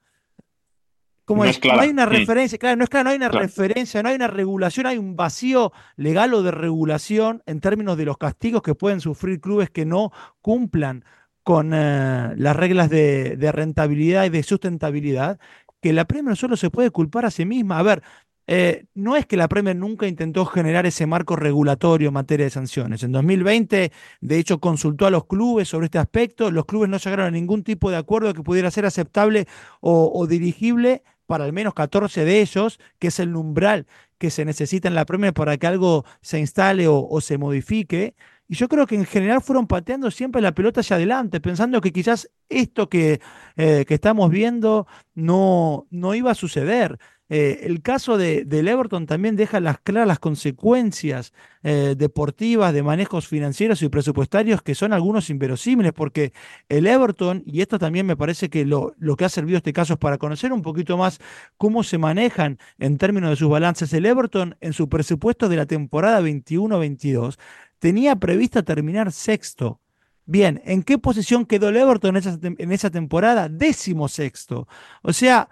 [1.26, 1.60] ¿Cómo no, es?
[1.62, 4.28] no hay una referencia, claro, no es claro, no hay una referencia, no hay una
[4.28, 9.02] regulación, hay un vacío legal o de regulación en términos de los castigos que pueden
[9.02, 11.04] sufrir clubes que no cumplan
[11.44, 15.38] con uh, las reglas de, de, rentabilidad y de sustentabilidad
[15.82, 17.80] que la Premier solo se puede culpar a sí misma.
[17.80, 18.04] A ver,
[18.48, 22.50] eh, no es que la Premier nunca intentó generar ese marco regulatorio en materia de
[22.50, 23.04] sanciones.
[23.04, 26.50] En 2020, de hecho, consultó a los clubes sobre este aspecto.
[26.50, 29.48] Los clubes no llegaron a ningún tipo de acuerdo que pudiera ser aceptable
[29.82, 33.86] o, dirigible para al menos 14 de ellos, que es el umbral
[34.18, 38.16] que se necesita en la Premier para que algo se instale o se modifique.
[38.48, 41.92] Y yo creo que en general fueron pateando siempre la pelota hacia adelante, pensando que
[41.92, 43.20] quizás esto que,
[43.58, 46.98] eh, que estamos viendo no, no iba a suceder.
[47.30, 52.84] Eh, el caso de, del Everton también deja las claras las consecuencias eh, deportivas de
[52.84, 56.32] manejos financieros y presupuestarios que son algunos inverosímiles, porque
[56.70, 59.94] el Everton, y esto también me parece que lo, lo que ha servido este caso
[59.94, 61.20] es para conocer un poquito más
[61.58, 65.66] cómo se manejan en términos de sus balances, el Everton en su presupuesto de la
[65.66, 67.38] temporada 21-22
[67.80, 69.80] tenía prevista terminar sexto.
[70.26, 73.48] Bien, ¿en qué posición quedó el Everton en esa, temporada?
[73.48, 74.68] Décimo sexto.
[75.02, 75.48] O sea,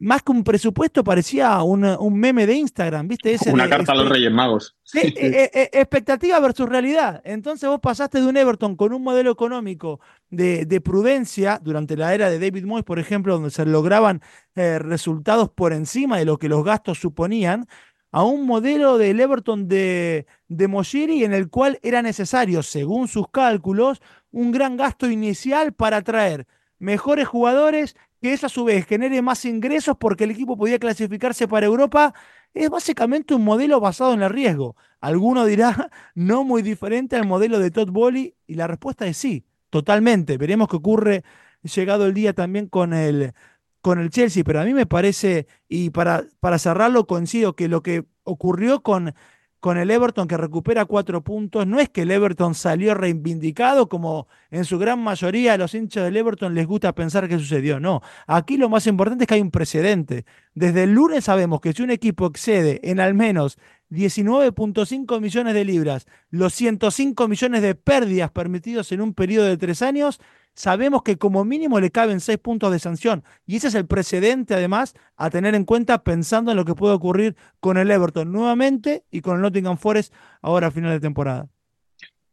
[0.00, 3.36] más que un presupuesto parecía un, meme de Instagram, ¿viste?
[3.52, 4.76] Una carta a los Reyes Magos.
[4.82, 7.20] Sí, eh, eh, eh, expectativa versus realidad.
[7.24, 10.00] Entonces vos pasaste de un Everton con un modelo económico
[10.30, 14.20] de, prudencia durante la era de David Moyes, por ejemplo, donde se lograban
[14.54, 17.68] resultados por encima de lo que los gastos suponían,
[18.10, 23.28] a un modelo del Everton de, de Moshiri en el cual era necesario, según sus
[23.30, 24.00] cálculos,
[24.30, 26.46] un gran gasto inicial para atraer
[26.78, 31.46] mejores jugadores, que eso a su vez genere más ingresos porque el equipo podía clasificarse
[31.46, 32.14] para Europa.
[32.54, 34.76] Es básicamente un modelo basado en el riesgo.
[35.00, 39.44] Alguno dirá, no muy diferente al modelo de Todd Bowley, y la respuesta es sí,
[39.70, 40.38] totalmente.
[40.38, 41.24] Veremos qué ocurre
[41.62, 43.34] llegado el día también con el,
[43.80, 47.82] con el Chelsea, pero a mí me parece, y para, para cerrarlo, coincido que lo
[47.82, 49.14] que ocurrió con,
[49.60, 54.28] con el Everton que recupera cuatro puntos, no es que el Everton salió reivindicado como
[54.50, 58.00] en su gran mayoría a los hinchas del Everton les gusta pensar que sucedió, no.
[58.26, 60.24] Aquí lo más importante es que hay un precedente.
[60.54, 63.58] Desde el lunes sabemos que si un equipo excede en al menos
[63.90, 69.82] 19.5 millones de libras los 105 millones de pérdidas permitidos en un periodo de tres
[69.82, 70.20] años,
[70.58, 73.22] sabemos que como mínimo le caben seis puntos de sanción.
[73.46, 76.94] Y ese es el precedente, además, a tener en cuenta pensando en lo que puede
[76.94, 81.46] ocurrir con el Everton nuevamente y con el Nottingham Forest ahora a final de temporada.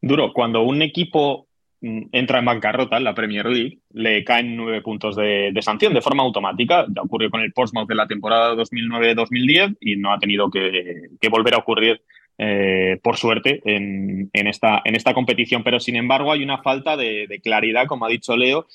[0.02, 1.48] Duro, cuando un equipo
[1.82, 6.02] mm, entra en bancarrota en la Premier League, le caen nueve puntos de, sanción de
[6.02, 6.88] forma automática.
[6.90, 11.30] Ya ocurrió con el Portsmouth de la temporada 2009-2010 y no ha tenido que, que
[11.30, 12.02] volver a ocurrir
[12.38, 15.64] eh, por suerte, en, esta, competición.
[15.64, 18.68] Pero, sin embargo, hay una falta de, claridad, como ha dicho Leo.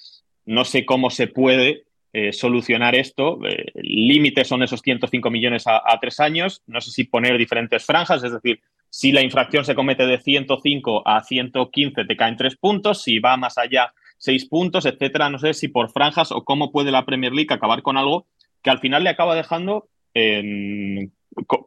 [0.47, 3.39] No sé cómo se puede eh, solucionar esto.
[3.47, 6.63] Eh, límites son esos 105 millones a, tres años.
[6.67, 11.07] No sé si poner diferentes franjas, es decir, si la infracción se comete de 105
[11.07, 15.31] a 115 te caen tres puntos, si va más allá seis puntos, etcétera.
[15.31, 18.27] No sé si por franjas o cómo puede la Premier League acabar con algo
[18.63, 21.13] que al final le acaba dejando en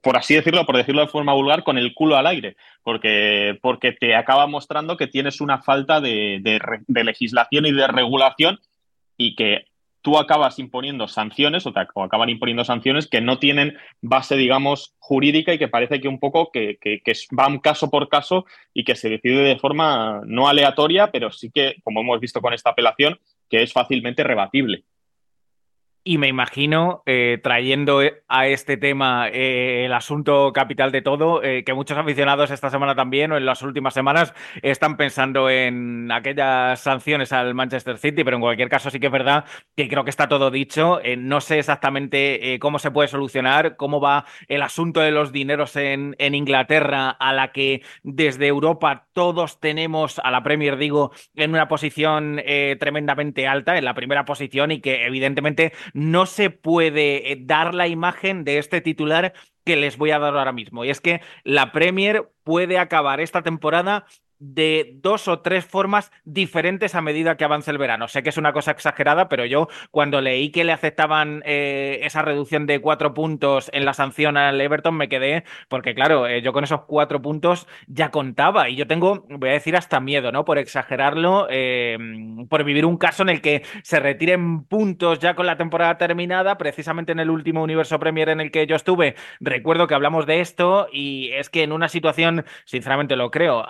[0.01, 3.93] por así decirlo, por decirlo de forma vulgar, con el culo al aire, porque, porque
[3.93, 6.41] te acaba mostrando que tienes una falta de,
[6.85, 8.59] de legislación y de regulación
[9.17, 9.67] y que
[10.03, 15.53] tú acabas imponiendo sanciones o, te, acaban imponiendo sanciones que no tienen base, digamos, jurídica
[15.53, 18.95] y que parece que un poco que, que, que, van caso por caso y que
[18.95, 23.17] se decide de forma no aleatoria, pero sí que, como hemos visto con esta apelación,
[23.49, 24.83] que es fácilmente rebatible.
[26.05, 31.63] Y me imagino, eh, trayendo a este tema eh, el asunto capital de todo, eh,
[31.63, 36.81] que muchos aficionados esta semana también o en las últimas semanas están pensando en aquellas
[36.81, 39.45] sanciones al Manchester City, pero en cualquier caso sí que es verdad
[39.77, 40.99] que creo que está todo dicho.
[41.17, 46.17] no sé exactamente cómo se puede solucionar, cómo va el asunto de los dineros en,
[46.19, 51.69] en Inglaterra, a la que desde Europa todos tenemos a la Premier, digo, en una
[51.69, 52.41] posición
[52.79, 57.87] tremendamente alta, en la primera posición y que evidentemente no se puede eh, dar la
[57.87, 59.33] imagen de este titular
[59.63, 60.83] que les voy a dar ahora mismo.
[60.83, 64.05] Y es que la Premier puede acabar esta temporada
[64.43, 68.09] de dos o tres formas diferentes a medida que avance el verano.
[68.09, 72.21] Sé que es una cosa exagerada, pero yo cuando leí que le aceptaban eh, esa
[72.21, 76.51] reducción de cuatro puntos en la sanción al Everton me quedé, porque claro, eh, yo
[76.51, 80.43] con esos cuatro puntos ya contaba y yo tengo, voy a decir hasta miedo, ¿no?
[80.43, 81.97] Por exagerarlo, eh,
[82.49, 86.57] por vivir un caso en el que se retiren puntos ya con la temporada terminada,
[86.57, 89.15] precisamente en el último universo Premier en el que yo estuve.
[89.39, 93.65] Recuerdo que hablamos de esto y es que en una situación, sinceramente lo creo,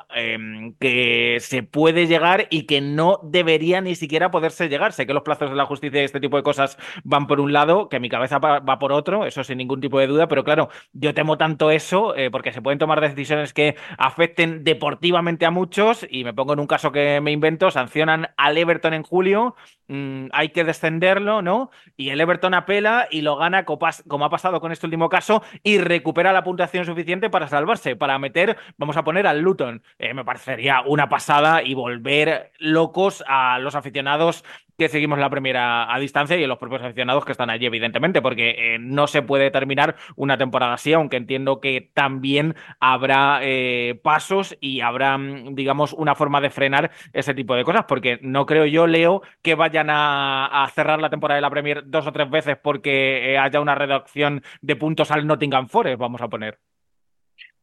[0.79, 4.93] que se puede llegar y que no debería ni siquiera poderse llegar.
[4.93, 7.53] Sé que los plazos de la justicia y este tipo de cosas van por un
[7.53, 10.69] lado, que mi cabeza va por otro, eso sin ningún tipo de duda, pero claro,
[10.93, 16.05] yo temo tanto eso eh, porque se pueden tomar decisiones que afecten deportivamente a muchos
[16.09, 19.55] y me pongo en un caso que me invento, sancionan al Everton en julio,
[19.87, 21.71] mm, hay que descenderlo, ¿no?
[21.97, 25.77] Y el Everton apela y lo gana como ha pasado con este último caso y
[25.77, 29.83] recupera la puntuación suficiente para salvarse, para meter, vamos a poner al Luton.
[29.99, 34.43] Eh, me parece sería una pasada y volver locos a los aficionados
[34.77, 38.21] que seguimos la primera a distancia y a los propios aficionados que están allí, evidentemente,
[38.21, 43.99] porque eh, no se puede terminar una temporada así, aunque entiendo que también habrá eh,
[44.03, 48.45] pasos y habrá, mm, digamos, una forma de frenar ese tipo de cosas, porque no
[48.45, 52.29] creo yo, Leo, que vayan a, cerrar la temporada de la Premier dos o tres
[52.29, 56.59] veces porque eh, haya una reducción de puntos al Nottingham Forest, vamos a poner.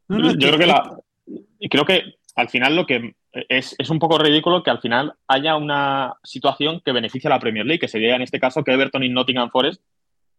[0.08, 0.96] yo creo que la...
[1.68, 3.14] Creo que al final lo que
[3.48, 7.66] es, un poco ridículo que al final haya una situación que beneficie a la Premier
[7.66, 9.82] League, que sería en este caso que Everton y Nottingham Forest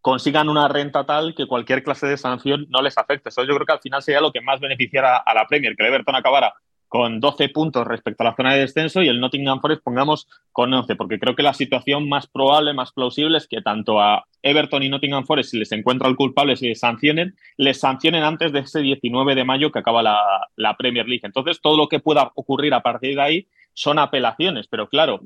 [0.01, 3.29] consigan una renta tal que cualquier clase de sanción no les afecte.
[3.29, 5.85] Eso yo creo que al final sería lo que más beneficiara a la Premier, que
[5.85, 6.53] Everton acabara
[6.91, 10.73] con 12 puntos respecto a la zona de descenso y el Nottingham Forest pongamos con
[10.73, 14.83] 11, porque creo que la situación más probable, más plausible es que tanto a Everton
[14.83, 18.81] y Nottingham Forest, si les encuentra el culpable, les sancionen, les sancionen antes de ese
[18.81, 20.19] 19 de mayo que acaba la,
[20.57, 21.21] la Premier League.
[21.23, 25.21] Entonces, todo lo que pueda ocurrir a partir de ahí son apelaciones, pero claro,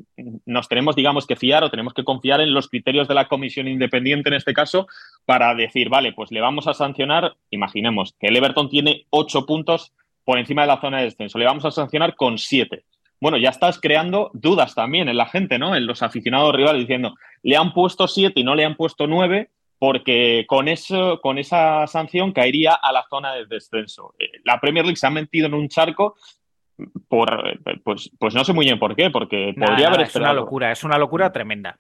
[0.46, 3.68] nos tenemos, digamos, que fiar o tenemos que confiar en los criterios de la comisión
[3.68, 4.86] independiente en este caso
[5.26, 9.94] para decir, vale, pues le vamos a sancionar, imaginemos que el Everton tiene ocho puntos
[10.26, 11.38] por encima de la zona de descenso.
[11.38, 12.84] Le vamos a sancionar con siete.
[13.22, 15.76] Bueno, ya estás creando dudas también en la gente, ¿no?
[15.76, 19.52] En los aficionados rivales diciendo, le han puesto siete y no le han puesto nueve
[19.78, 24.16] porque con, eso, con esa sanción caería a la zona de descenso.
[24.20, 26.16] Eh, la Premier League se ha metido en un charco
[27.08, 30.06] por, pues, pues no sé muy bien por qué, porque podría haber esperado.
[30.06, 31.80] Es una locura, es una locura tremenda.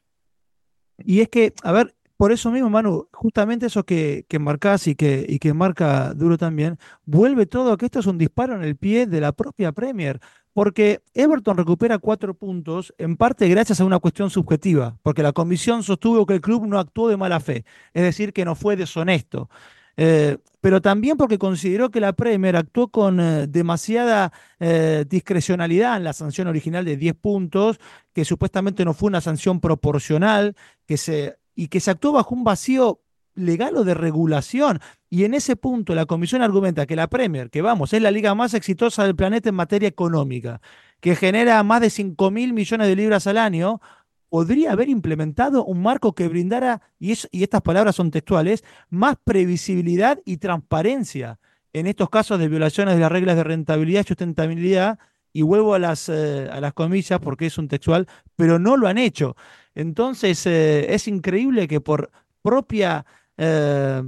[0.97, 4.95] Y es que, a ver, por eso mismo, Manu, justamente eso que, que marcás y
[4.95, 8.63] que, y que marca Duro también, vuelve todo a que esto es un disparo en
[8.63, 10.19] el pie de la propia Premier.
[10.53, 15.83] Porque Everton recupera cuatro puntos, en parte gracias a una cuestión subjetiva, porque la comisión
[15.83, 19.49] sostuvo que el club no actuó de mala fe, es decir, que no fue deshonesto.
[19.97, 26.05] Eh, pero también porque consideró que la Premier actuó con eh, demasiada eh, discrecionalidad en
[26.05, 27.79] la sanción original de 10 puntos,
[28.13, 30.55] que supuestamente no fue una sanción proporcional,
[30.85, 32.99] que se y que se actuó bajo un vacío
[33.33, 34.79] legal o de regulación.
[35.09, 38.35] Y en ese punto la comisión argumenta que la Premier, que vamos, es la liga
[38.35, 40.61] más exitosa del planeta en materia económica,
[40.99, 43.81] que genera más de 5 mil millones de libras al año,
[44.29, 50.19] podría haber implementado un marco que brindara, y, y estas palabras son textuales, más previsibilidad
[50.25, 51.39] y transparencia
[51.75, 54.97] en estos casos de violaciones de las reglas de rentabilidad y sustentabilidad.
[55.33, 58.87] Y vuelvo a las, eh, a las comillas porque es un textual, pero no lo
[58.87, 59.35] han hecho.
[59.75, 62.09] Entonces, eh, es increíble que por
[62.41, 63.05] propia
[63.37, 64.01] eh,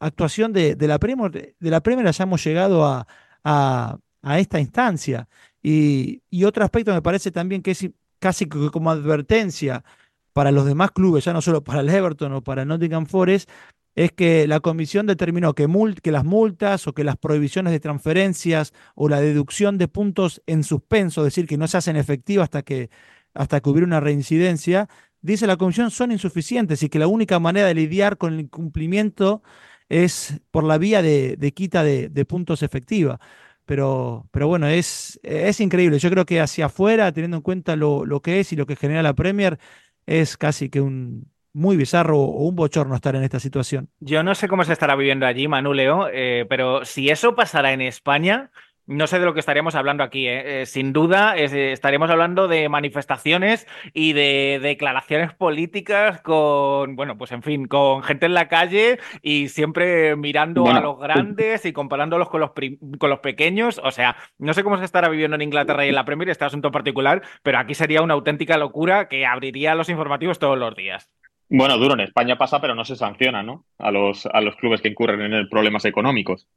[0.00, 3.98] actuación de, la Premier, de la Premier hayamos llegado a,
[4.36, 5.28] esta instancia.
[5.62, 7.88] Y, otro aspecto me parece también que es
[8.18, 9.84] casi como advertencia
[10.32, 13.48] para los demás clubes, ya no solo para el Everton o para el Nottingham Forest,
[13.94, 15.68] es que la comisión determinó que,
[16.10, 21.20] las multas o que las prohibiciones de transferencias o la deducción de puntos en suspenso,
[21.20, 22.90] es decir, que no se hacen efectivas hasta que,
[23.34, 24.88] hasta hubiera una reincidencia,
[25.20, 29.42] dice la comisión, son insuficientes y que la única manera de lidiar con el incumplimiento
[29.88, 33.20] es por la vía de, quita de, puntos efectiva.
[33.66, 35.98] Pero, pero bueno, es, es increíble.
[35.98, 38.76] Yo creo que hacia afuera, teniendo en cuenta lo, lo que es y lo que
[38.76, 39.58] genera la Premier,
[40.06, 43.88] es casi que un, muy bizarro o un bochorno estar en esta situación.
[44.00, 47.72] Yo no sé cómo se estará viviendo allí, Manu Leo, eh, pero si eso pasara
[47.72, 48.50] en España,
[48.86, 50.26] no sé de lo que estaríamos hablando aquí.
[50.26, 50.62] ¿eh?
[50.62, 57.42] Eh, sin duda, estaríamos hablando de manifestaciones y de declaraciones políticas con, bueno, pues en
[57.42, 62.40] fin, con gente en la calle y siempre mirando a los grandes y comparándolos con
[62.40, 62.50] los,
[62.98, 63.80] con los pequeños.
[63.82, 66.44] O sea, no sé cómo se estará viviendo en Inglaterra y en la Premier este
[66.44, 71.10] asunto particular, pero aquí sería una auténtica locura que abriría los informativos todos los días.
[71.48, 73.66] Bueno, duro, en España pasa, pero no se sanciona, ¿no?
[73.78, 76.48] A los, a los clubes que incurren en problemas económicos.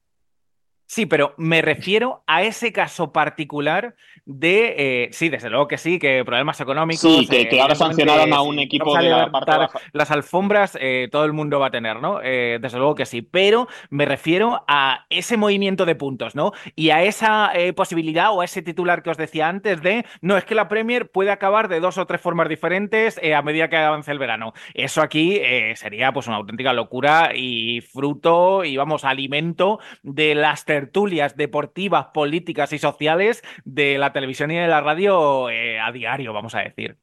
[0.90, 6.00] Sí, pero me refiero a ese caso particular de, eh, sí, desde luego que sí,
[6.00, 7.02] que problemas económicos.
[7.02, 11.26] Sí, que, eh, ahora sancionaron a un equipo de la parte Las alfombras eh, todo
[11.26, 12.20] el mundo va a tener, ¿no?
[12.20, 16.54] desde luego que sí, pero me refiero a ese movimiento de puntos, ¿no?
[16.76, 20.46] Y a esa posibilidad o a ese titular que os decía antes de, no, es
[20.46, 24.12] que la Premier puede acabar de dos o tres formas diferentes a medida que avance
[24.12, 24.54] el verano.
[24.74, 25.42] Eso aquí
[25.76, 32.72] sería pues una auténtica locura y fruto y vamos, alimento de las tertulias deportivas, políticas
[32.72, 36.98] y sociales de la televisión y de la radio eh, a diario, vamos a decir.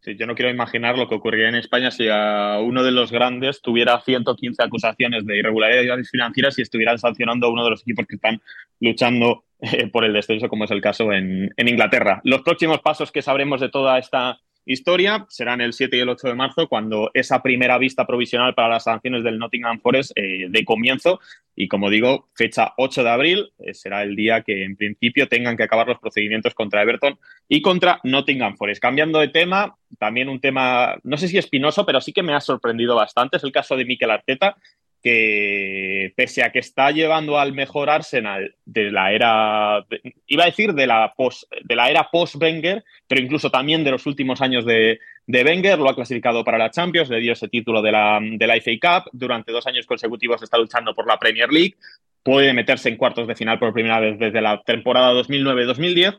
[0.00, 3.12] Sí, yo no quiero imaginar lo que ocurriría en España si a uno de los
[3.12, 8.06] grandes tuviera 115 acusaciones de irregularidades financieras y estuvieran sancionando a uno de los equipos
[8.08, 8.42] que están
[8.80, 12.20] luchando eh, por el descenso, como es el caso en, en Inglaterra.
[12.24, 16.28] Los próximos pasos que sabremos de toda esta historia serán el 7 y el 8
[16.28, 20.64] de marzo, cuando esa primera vista provisional para las sanciones del Nottingham Forest eh, de
[20.64, 21.20] comienzo.
[21.56, 25.56] Y como digo, fecha 8 de abril eh, será el día que en principio tengan
[25.56, 28.80] que acabar los procedimientos contra Everton y contra Nottingham Forest.
[28.80, 32.40] Cambiando de tema, también un tema, no sé si espinoso, pero sí que me ha
[32.40, 34.56] sorprendido bastante, es el caso de Mikel Arteta,
[35.04, 39.84] que pese a que está llevando al mejor Arsenal de la era,
[40.26, 44.06] iba a decir de la, post, de la era post-Wenger, pero incluso también de los
[44.06, 47.82] últimos años de, de, Wenger, lo ha clasificado para la Champions, le dio ese título
[47.82, 51.52] de la, de la FA Cup, durante dos años consecutivos está luchando por la Premier
[51.52, 51.74] League,
[52.22, 56.18] puede meterse en cuartos de final por primera vez desde la temporada 2009-2010,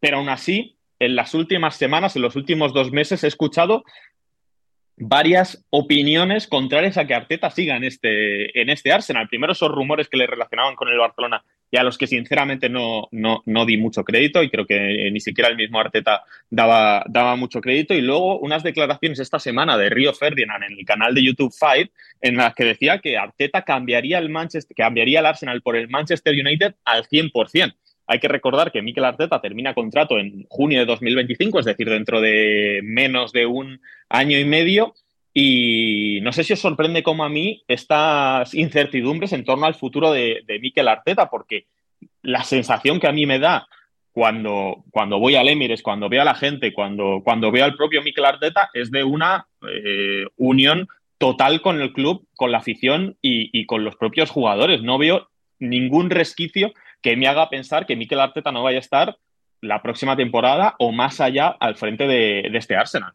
[0.00, 3.84] pero aún así, en las últimas semanas, en los últimos dos meses, he escuchado
[5.00, 9.28] varias opiniones contrarias a que Arteta siga en este, en este Arsenal.
[9.28, 13.08] Primero esos rumores que le relacionaban con el Barcelona y a los que sinceramente no,
[13.10, 17.36] no, no di mucho crédito y creo que ni siquiera el mismo Arteta daba, daba
[17.36, 17.94] mucho crédito.
[17.94, 21.92] Y luego unas declaraciones esta semana de Río Ferdinand en el canal de YouTube 5
[22.22, 26.34] en las que decía que Arteta cambiaría el, Manchester, cambiaría el Arsenal por el Manchester
[26.34, 27.74] United al 100%.
[28.08, 32.22] Hay que recordar que Mikel Arteta termina contrato en junio de 2025, es decir, dentro
[32.22, 34.94] de menos de un año y medio.
[35.34, 40.10] Y no sé si os sorprende como a mí estas incertidumbres en torno al futuro
[40.10, 41.66] de, de Mikel Arteta, porque
[42.22, 43.68] la sensación que a mí me da
[44.12, 48.02] cuando, cuando voy al Emirates, cuando veo a la gente, cuando, cuando veo al propio
[48.02, 50.88] Mikel Arteta, es de una eh, unión
[51.18, 54.82] total con el club, con la afición y, y, con los propios jugadores.
[54.82, 55.28] No veo
[55.58, 56.72] ningún resquicio
[57.02, 59.16] que me haga pensar que Mikel Arteta no vaya a estar
[59.60, 63.12] la próxima temporada o más allá al frente de, este Arsenal.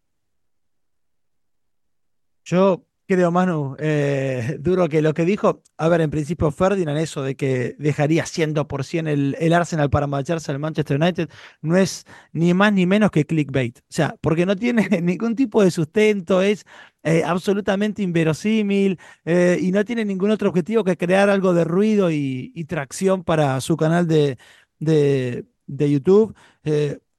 [2.46, 7.22] Yo creo, Manu, eh, duro que lo que dijo, a ver, en principio Ferdinand, eso
[7.22, 11.30] de que dejaría 100% el, el Arsenal para marcharse al Manchester United,
[11.62, 13.80] no es ni más ni menos que clickbait.
[13.80, 16.66] O sea, porque no tiene ningún tipo de sustento, es
[17.04, 22.10] eh, absolutamente inverosímil eh, y no tiene ningún otro objetivo que crear algo de ruido
[22.12, 24.38] y, tracción para su canal de,
[24.80, 25.46] de,
[25.92, 26.34] YouTube.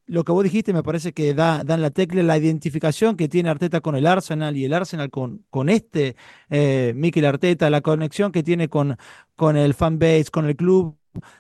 [0.07, 3.49] Lo que vos dijiste me parece que da, dan la tecla la identificación que tiene
[3.49, 6.17] Arteta con el Arsenal y el Arsenal con, con este
[6.49, 8.97] Mikel Arteta, la conexión que tiene con,
[9.37, 10.97] con el fanbase, con el club.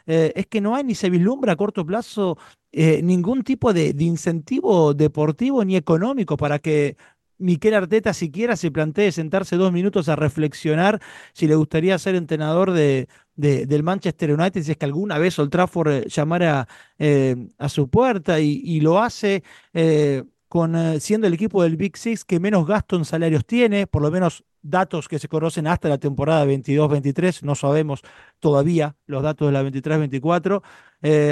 [0.07, 2.39] es que no hay ni se vislumbra a corto plazo
[2.73, 6.97] ningún tipo de, de, incentivo deportivo ni económico para que
[7.45, 11.01] Miquel Arteta siquiera se plantee sentarse dos minutos a reflexionar
[11.35, 15.51] si le gustaría ser entrenador de, del Manchester United, si es que alguna vez Old
[15.51, 16.67] Trafford eh, llamara
[16.99, 19.43] eh, a su puerta y, lo hace
[19.75, 20.25] eh,
[20.55, 24.13] con, siendo el equipo del Big Six que menos gasto en salarios tiene, por lo
[24.13, 28.03] menos datos que se conocen hasta la temporada 22-23, no sabemos
[28.39, 30.63] todavía los datos de la 23-24.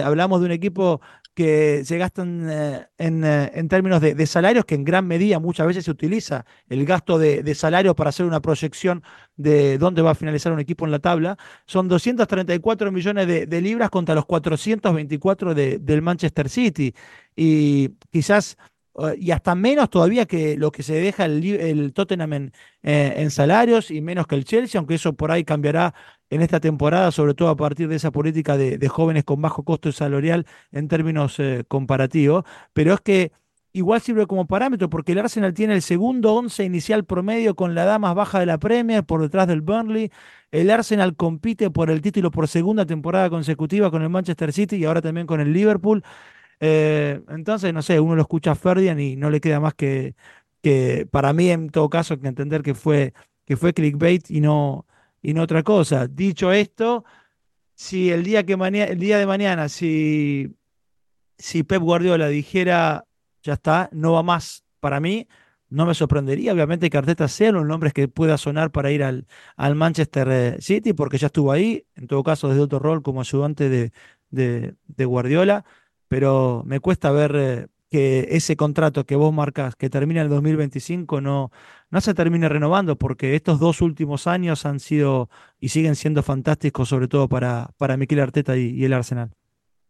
[0.03, 1.01] hablamos de un equipo
[1.35, 5.85] que se gastan eh, eh, en, términos de, salarios, que en gran medida muchas veces
[5.85, 9.03] se utiliza el gasto de, salario para hacer una proyección
[9.37, 13.89] de dónde va a finalizar un equipo en la tabla, son 234 millones de, libras
[13.89, 16.95] contra los 424 del Manchester City.
[17.35, 18.59] Y quizás
[19.19, 23.91] y hasta menos todavía que lo que se deja el, Tottenham en, eh, en, salarios
[23.91, 25.95] y menos que el Chelsea, aunque eso por ahí cambiará
[26.31, 29.93] en esta temporada, sobre todo a partir de esa política de, jóvenes con bajo costo
[29.93, 32.45] salarial en términos eh, comparativos.
[32.73, 33.33] Pero es que
[33.73, 37.85] igual sirve como parámetro porque el Arsenal tiene el segundo once inicial promedio con la
[37.85, 40.11] edad más baja de la Premier por detrás del Burnley.
[40.51, 44.85] El Arsenal compite por el título por segunda temporada consecutiva con el Manchester City y
[44.85, 46.03] ahora también con el Liverpool.
[46.61, 50.15] Eh, entonces, no sé, uno lo escucha a Ferdian y no le queda más que,
[50.63, 54.87] que para mí, en todo caso, que entender que fue, que fue clickbait y no,
[55.21, 56.07] y no otra cosa.
[56.07, 57.05] Dicho esto,
[57.75, 60.55] si el día, que el día de mañana, si,
[61.39, 63.07] si Pep Guardiola dijera,
[63.43, 65.29] ya está, no va más para mí,
[65.69, 69.27] no me sorprendería, obviamente, que Arteta sea los nombres que pueda sonar para ir al,
[69.57, 73.21] al Manchester eh, City, porque ya estuvo ahí, en todo caso, desde otro rol como
[73.23, 73.93] ayudante de,
[74.31, 75.65] de Guardiola
[76.13, 80.31] pero me cuesta ver eh, que ese contrato que vos marcas, que termina en el
[80.31, 81.51] 2025, no,
[81.91, 86.91] no se termine renovando, porque estos dos últimos años han sido y siguen siendo fantásticos,
[86.91, 89.31] sobre todo para, para Miquel Arteta y el Arsenal.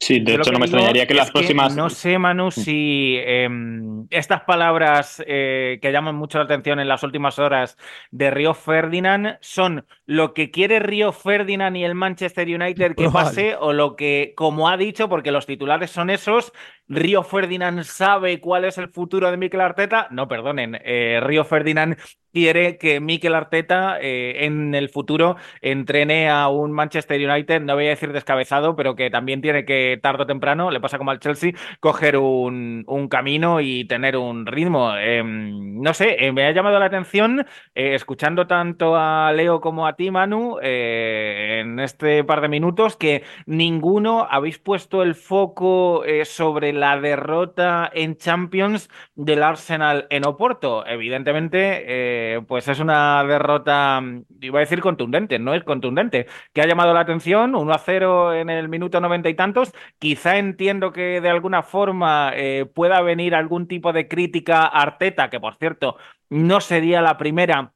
[0.03, 1.77] Sí, de hecho no me extrañaría que las próximas...
[1.77, 7.05] no sé, Manu, si em, estas palabras eh, que llaman mucho la atención en las
[7.05, 7.79] últimas horas
[8.11, 13.55] de Río Ferdinand son lo que quiere Río Ferdinand y el Manchester United que pase
[13.55, 16.53] o lo que, como ha dicho, porque los titulares son esos,
[16.89, 20.09] Río Ferdinand sabe cuál es el futuro de Mikel Arteta.
[20.11, 21.97] No, perdonen, eh, Río Ferdinand
[22.33, 27.87] quiere que Mikel Arteta eh, en el futuro entrene a un Manchester United, no voy
[27.87, 31.21] a decir descabezado, pero que también tiene que tarde o temprano, le pasa como al
[31.21, 34.97] Chelsea, coger un, camino y tener un ritmo.
[34.97, 39.97] Em, no sé, eh, me ha llamado la atención, escuchando tanto a Leo como a
[39.97, 46.99] ti, Manu, en este par de minutos, que ninguno habéis puesto el foco sobre la
[47.01, 50.87] derrota en Champions del Arsenal en Oporto.
[50.87, 51.85] Evidentemente,
[52.49, 54.01] pues es una derrota,
[54.41, 58.35] iba a decir contundente, no es contundente, que ha llamado la atención, 1 a 0
[58.35, 59.73] en el minuto noventa y tantos.
[59.99, 65.41] Quizá entiendo que de alguna forma eh, pueda venir algún tipo de crítica Arteta, que
[65.41, 65.97] por cierto
[66.31, 67.73] no sería la primera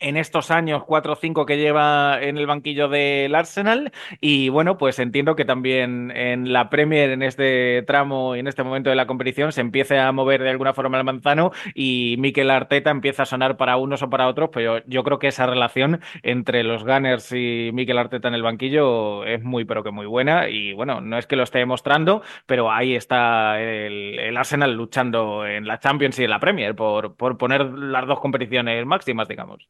[0.00, 3.92] en estos años, cuatro o cinco que lleva en el banquillo del Arsenal.
[4.20, 8.64] Y bueno, pues entiendo que también en la Premier, en este tramo y en este
[8.64, 12.50] momento de la competición, se empiece a mover de alguna forma el manzano y Mikel
[12.50, 16.00] Arteta empieza a sonar para unos o para otros, pero yo creo que esa relación
[16.22, 20.48] entre los Gunners y Mikel Arteta en el banquillo es muy, pero que muy buena.
[20.48, 25.66] Y bueno, no es que lo esté demostrando, pero ahí está el, Arsenal luchando en
[25.66, 29.68] la Champions y en la Premier por, por poner las dos competiciones máximas, digamos.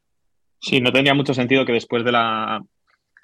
[0.61, 2.62] Sí, no tendría mucho sentido que después de la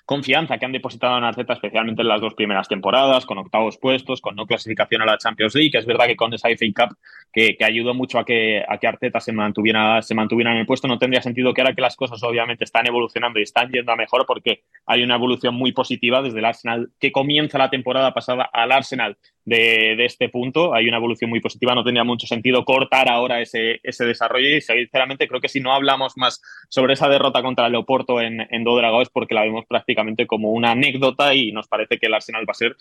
[0.06, 4.20] confianza que han depositado en Arteta, especialmente en las dos primeras temporadas, con octavos puestos,
[4.20, 5.76] con no clasificación a la Champions League.
[5.76, 6.96] Es verdad que con esa FA Cup
[7.36, 10.88] que, ayudó mucho a que, a que Arteta se mantuviera, se mantuviera en el puesto,
[10.88, 13.96] no tendría sentido que ahora que las cosas obviamente están evolucionando y están yendo a
[13.96, 18.48] mejor, porque hay una evolución muy positiva desde el Arsenal que comienza la temporada pasada
[18.50, 20.72] al Arsenal de, este punto.
[20.74, 24.62] Hay una evolución muy positiva, no tendría mucho sentido cortar ahora ese, ese desarrollo y
[24.62, 28.66] sinceramente creo que si no hablamos más sobre esa derrota contra el Leoporto en, en
[29.02, 32.52] es porque la vemos prácticamente como una anécdota y nos parece que el Arsenal va
[32.52, 32.76] a ser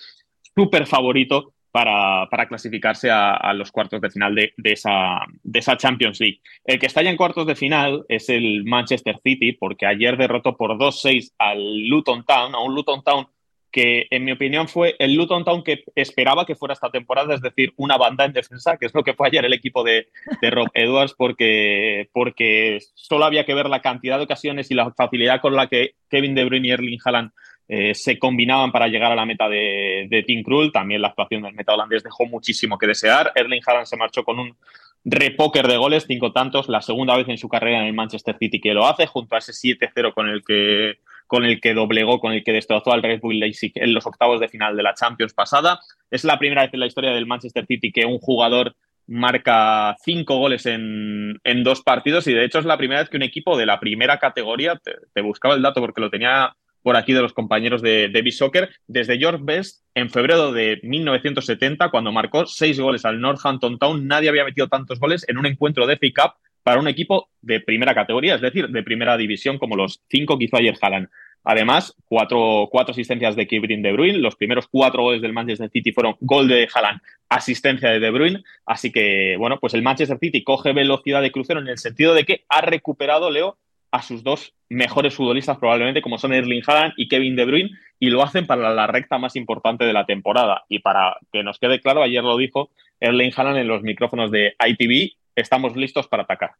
[0.55, 5.75] súper favorito para, para, clasificarse a, los cuartos de final de, de, esa, de esa
[5.75, 6.39] Champions League.
[6.63, 10.55] El que está ya en cuartos de final es el Manchester City, porque ayer derrotó
[10.55, 13.27] por 2-6 al Luton Town, a un Luton Town
[13.73, 17.41] que en mi opinión fue el Luton Town que esperaba que fuera esta temporada, es
[17.41, 20.07] decir, una banda en defensa, que es lo que fue ayer el equipo de,
[20.49, 25.41] Rob Edwards, porque, porque solo había que ver la cantidad de ocasiones y la facilidad
[25.41, 27.31] con la que Kevin De Bruyne y Erling Haaland
[27.67, 30.71] eh, se combinaban para llegar a la meta de, Tim Krul.
[30.71, 33.31] También la actuación del meta holandés dejó muchísimo que desear.
[33.35, 34.55] Erling Haaland se marchó con un
[35.03, 38.59] repóker de goles, cinco tantos, la segunda vez en su carrera en el Manchester City
[38.59, 42.33] que lo hace, junto a ese 7-0 con el que con el que doblegó, con
[42.33, 45.33] el que destrozó al Red Bull Leipzig en los octavos de final de la Champions
[45.33, 45.79] pasada.
[46.11, 48.75] Es la primera vez en la historia del Manchester City que un jugador
[49.07, 53.23] marca cinco goles en, dos partidos y de hecho es la primera vez que un
[53.23, 54.79] equipo de la primera categoría,
[55.13, 56.55] te, buscaba el dato porque lo tenía
[56.85, 61.89] por aquí de los compañeros de Davis Soccer, desde George Best en febrero de 1970,
[61.89, 65.87] cuando marcó seis goles al Northampton Town, nadie había metido tantos goles en un encuentro
[65.87, 69.75] de FA Cup para un equipo de primera categoría, es decir, de primera división, como
[69.75, 71.07] los cinco que hizo ayer Haaland.
[71.43, 74.19] Además, cuatro, cuatro asistencias de Kevin De Bruyne.
[74.19, 78.43] Los primeros cuatro goles del Manchester City fueron gol de Haaland, asistencia de De Bruyne.
[78.63, 82.25] Así que, bueno, pues el Manchester City coge velocidad de crucero en el sentido de
[82.25, 83.57] que ha recuperado, Leo,
[83.95, 87.69] a sus dos mejores futbolistas probablemente, como son Erling Haaland y Kevin De Bruyne,
[87.99, 90.63] y lo hacen para la recta más importante de la temporada.
[90.69, 92.69] Y para que nos quede claro, ayer lo dijo
[92.99, 96.51] Erling Haaland en los micrófonos de ITV, estamos listos para atacar.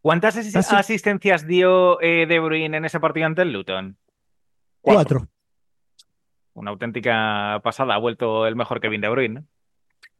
[0.00, 3.96] ¿Cuántas asistencias dio eh, De Bruyne en ese partido ante el Luton?
[4.80, 5.28] Cuatro.
[6.54, 9.44] Una auténtica pasada, ha vuelto el mejor Kevin De Bruyne.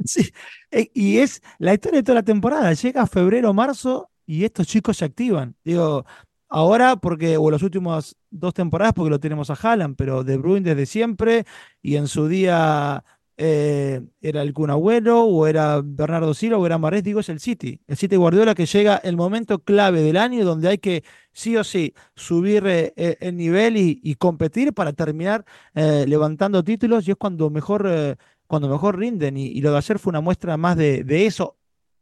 [0.04, 0.32] Sí,
[0.70, 2.72] e, y es la historia de toda la temporada.
[2.72, 5.56] Llega febrero, marzo y estos chicos se activan.
[5.64, 6.06] Digo,
[6.52, 10.60] ahora porque, o las últimas dos temporadas porque lo tenemos a Haaland, pero De Bruyne
[10.60, 11.44] desde siempre
[11.80, 13.04] y en su día
[13.38, 17.80] eh, era el Kun o era Bernardo Silva o era Marés, digo, es el City.
[17.86, 21.64] El City Guardiola que llega el momento clave del año donde hay que sí o
[21.64, 25.44] sí subir eh, eh, el nivel y, competir para terminar
[25.74, 30.20] levantando títulos y es cuando mejor, cuando mejor rinden y, lo de ayer fue una
[30.20, 31.56] muestra más de, de eso.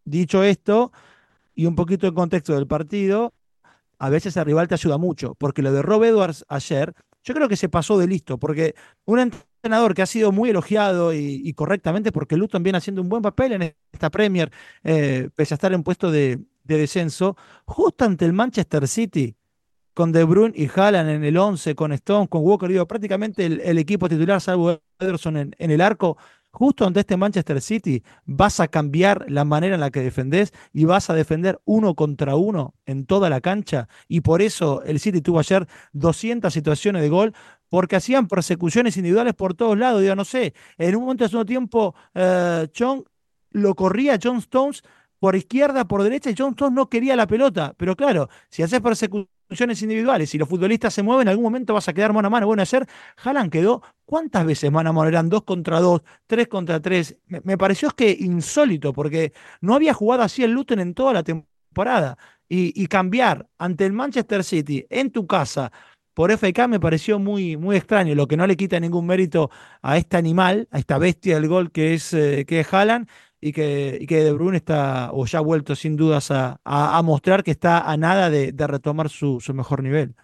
[0.04, 0.92] Dicho esto,
[1.54, 3.32] y un poquito en contexto del partido,
[4.00, 7.48] a veces el rival te ayuda mucho, porque lo de Rob Edwards ayer, yo creo
[7.48, 8.74] que se pasó de listo, porque
[9.04, 13.22] un entrenador que ha sido muy elogiado y, correctamente, porque Luton viene haciendo un buen
[13.22, 14.50] papel en esta Premier,
[14.84, 17.36] eh, pese a estar en puesto de, descenso,
[17.66, 19.36] justo ante el Manchester City,
[19.92, 23.76] con De Bruyne y Haaland en el 11, con Stone, con Walker, digo, prácticamente el,
[23.76, 26.16] equipo titular, salvo Ederson en, en el arco,
[26.50, 30.84] justo ante este Manchester City vas a cambiar la manera en la que defendés y
[30.84, 33.88] vas a defender uno contra uno en toda la cancha.
[34.08, 37.34] Y por eso el City tuvo ayer 200 situaciones de gol,
[37.68, 40.02] porque hacían persecuciones individuales por todos lados.
[40.02, 43.04] Digo, no sé, en un momento de su tiempo, eh, John
[43.52, 44.82] lo corría John Stones
[45.18, 47.74] por izquierda, por derecha, y John Stones no quería la pelota.
[47.76, 48.80] Pero claro, si haces
[49.82, 52.46] individuales y los futbolistas se mueven, en algún momento vas a quedar mano a mano.
[52.46, 52.86] Bueno, ayer
[53.22, 55.08] Haaland quedó, ¿cuántas veces mano a mano?
[55.08, 57.16] Eran dos contra dos, tres contra tres.
[57.26, 62.18] Me, pareció que insólito, porque no había jugado así el Luton en toda la temporada.
[62.52, 65.70] Y, cambiar ante el Manchester City en tu casa
[66.14, 69.50] por FK me pareció muy, muy extraño, lo que no le quita ningún mérito
[69.82, 73.08] a este animal, a esta bestia del gol que es, eh, que es Haaland,
[73.40, 77.42] y que, que De Bruyne está, o ya ha vuelto sin dudas a, a, mostrar
[77.42, 80.14] que está a nada de, retomar su, su, mejor nivel.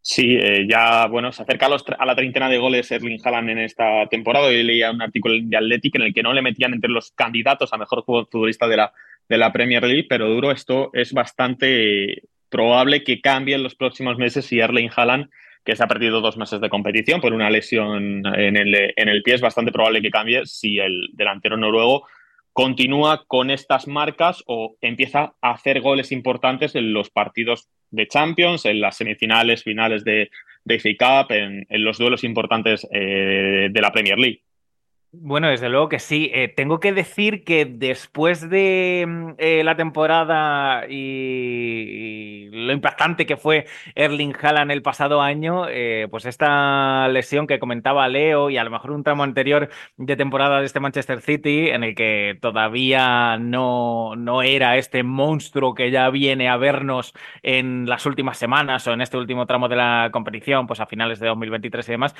[0.00, 4.06] Sí, eh, ya bueno, se acerca a, la treintena de goles Erling Haaland en esta
[4.08, 4.46] temporada.
[4.46, 7.72] Hoy leía un artículo de Athletic en el que no le metían entre los candidatos
[7.72, 8.92] a mejor futbolista de la,
[9.28, 14.16] de la Premier League, pero duro, esto es bastante probable que cambie en los próximos
[14.16, 15.28] meses si Erling Haaland
[15.68, 19.22] que se ha perdido dos meses de competición por una lesión en el, en el
[19.22, 19.34] pie.
[19.34, 22.06] Es bastante probable que cambie si el delantero noruego
[22.54, 28.64] continúa con estas marcas o empieza a hacer goles importantes en los partidos de Champions,
[28.64, 30.30] en las semifinales, finales de,
[30.64, 34.44] de FA Cup, en, los duelos importantes eh, de la Premier League.
[35.10, 36.30] Bueno, desde luego que sí.
[36.34, 43.38] Eh, tengo que decir que después de mm, eh, la temporada y, lo impactante que
[43.38, 48.64] fue Erling Haaland el pasado año, eh, pues esta lesión que comentaba Leo y a
[48.64, 53.38] lo mejor un tramo anterior de temporada de este Manchester City, en el que todavía
[53.38, 58.92] no, no era este monstruo que ya viene a vernos en las últimas semanas o
[58.92, 62.14] en este último tramo de la competición, pues a finales de 2023 y demás,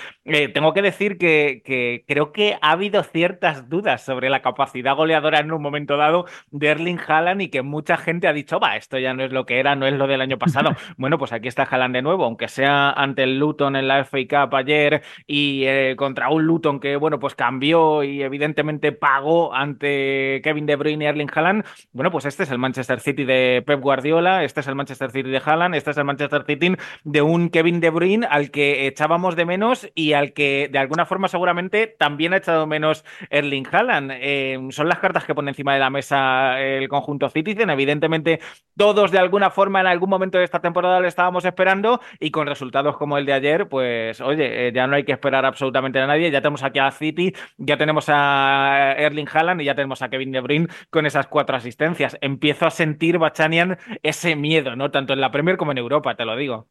[0.54, 5.40] tengo que decir que, que creo que ha habido ciertas dudas sobre la capacidad goleadora
[5.40, 8.98] en un momento dado de Erling Haaland y que mucha gente ha dicho, va, esto
[8.98, 10.70] ya no es lo que era, no es lo del año pasado.
[10.96, 14.18] bueno, pues aquí está Haaland de nuevo, aunque sea ante el Luton en la FA
[14.28, 20.40] Cup ayer y eh, contra un Luton que, bueno, pues cambió y evidentemente pagó ante
[20.44, 21.64] Kevin De Bruyne y Erling Haaland.
[21.92, 25.30] Bueno, pues este es el Manchester City de Pep Guardiola, este es el Manchester City
[25.30, 29.34] de Haaland, este es el Manchester City de un Kevin De Bruyne al que echábamos
[29.34, 34.12] de menos y al que de alguna forma seguramente también ha echado menos Erling Haaland.
[34.14, 37.70] Eh, son las cartas que pone encima de la mesa el conjunto Citizen.
[37.70, 38.40] Evidentemente,
[38.76, 42.46] todos de alguna forma en algún momento de esta temporada le estábamos esperando y con
[42.46, 46.06] resultados como el de ayer, pues oye, eh, ya no hay que esperar absolutamente a
[46.06, 46.30] nadie.
[46.30, 50.32] Ya tenemos aquí a City, ya tenemos a Erling Haaland y ya tenemos a Kevin
[50.32, 52.16] De Bruyne con esas cuatro asistencias.
[52.20, 54.90] Empiezo a sentir, Bachanian, ese miedo, ¿no?
[54.90, 56.68] Tanto en la Premier como en Europa, te lo digo.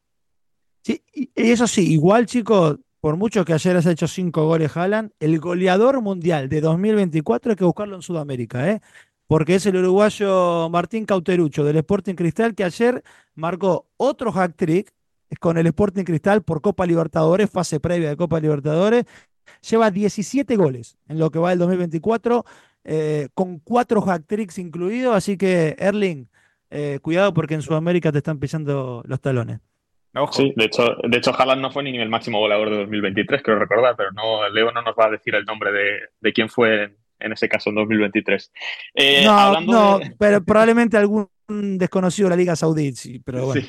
[0.84, 2.78] Sí, y eso sí, igual, chicos,
[3.08, 7.56] por mucho que ayer haya hecho cinco goles Haaland, el goleador mundial de 2024 hay
[7.56, 8.82] que buscarlo en Sudamérica, ¿eh?
[9.28, 14.92] porque es el uruguayo Martín Cauterucho del Sporting Cristal que ayer marcó otro hack trick
[15.40, 19.06] con el Sporting Cristal por Copa Libertadores, fase previa de Copa Libertadores.
[19.70, 22.44] Lleva 17 goles en lo que va del 2024,
[22.84, 25.16] eh, con cuatro hack tricks incluidos.
[25.16, 26.28] Así que, Erling,
[26.72, 29.62] eh, cuidado porque en Sudamérica te están pisando los talones.
[30.32, 33.60] Sí, de hecho, de hecho, Haaland no fue ni el máximo goleador de 2023, creo
[33.60, 37.32] recordar, pero no, Leo no nos va a decir el nombre de, quién fue en,
[37.32, 38.52] ese caso en 2023.
[38.96, 43.68] Eh, no, no, pero probablemente algún desconocido de la Liga Saudí, sí, pero bueno.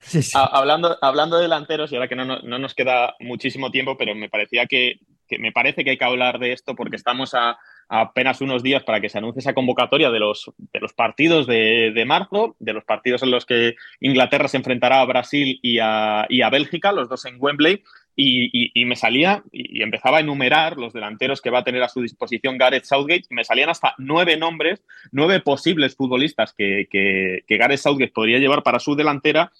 [0.34, 4.28] Hablando, hablando de delanteros, y ahora que no, no, nos queda muchísimo tiempo, pero me
[4.28, 7.58] parecía que, que me parece que hay que hablar de esto porque estamos a
[7.88, 12.04] apenas unos días para que se anuncie esa convocatoria de los, de los partidos de,
[12.06, 16.92] marzo, de los partidos en los que Inglaterra se enfrentará a Brasil y a, Bélgica,
[16.92, 17.82] los dos en Wembley.
[18.20, 22.02] Y, me salía y empezaba a enumerar los delanteros que va a tener a su
[22.02, 23.26] disposición Gareth Southgate.
[23.30, 24.82] Y me salían hasta nueve nombres,
[25.12, 29.52] nueve posibles futbolistas que, que, que Gareth Southgate podría llevar para su delantera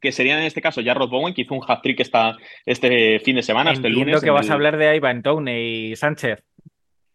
[0.00, 2.00] que serían en este caso Jarrod Bowen, que hizo un hat-trick
[2.66, 4.22] este fin de semana, este lunes.
[4.22, 6.44] que vas a hablar de Ivan Tony y Sánchez.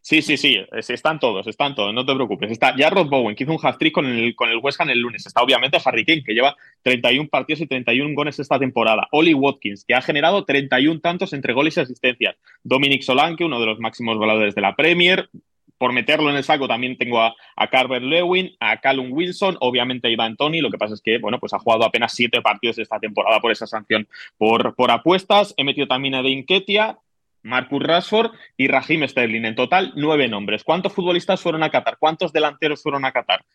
[0.06, 0.58] Sí, sí, sí,
[0.90, 2.52] están todos, están todos, no te preocupes.
[2.52, 5.00] Está ya Rod Bowen, que hizo un hat-trick con el, con el West Ham el
[5.00, 5.26] lunes.
[5.26, 9.08] Está obviamente Harry Kane, que lleva 31 partidos y 31 goles esta temporada.
[9.14, 12.36] Oli Watkins, que ha generado 31 tantos entre goles y asistencias.
[12.66, 15.30] Dominic Solanke, uno de los máximos goleadores de la Premier.
[15.78, 20.10] Por meterlo en el saco también tengo a, a Carver Lewin, a Callum Wilson, obviamente
[20.10, 20.60] a Ivan Tony.
[20.60, 23.54] Lo que pasa es que, bueno, pues ha jugado apenas siete partidos esta temporada por
[23.54, 24.06] esa sanción
[24.38, 25.54] por, por apuestas.
[25.56, 27.00] He metido también a Dean Ketia,
[27.44, 29.46] Marcus Rashford y Raheem Sterling.
[29.46, 30.64] En total, nueve nombres.
[30.64, 31.98] ¿Cuántos futbolistas fueron a Qatar?
[32.00, 33.46] ¿Cuántos delanteros fueron a Qatar?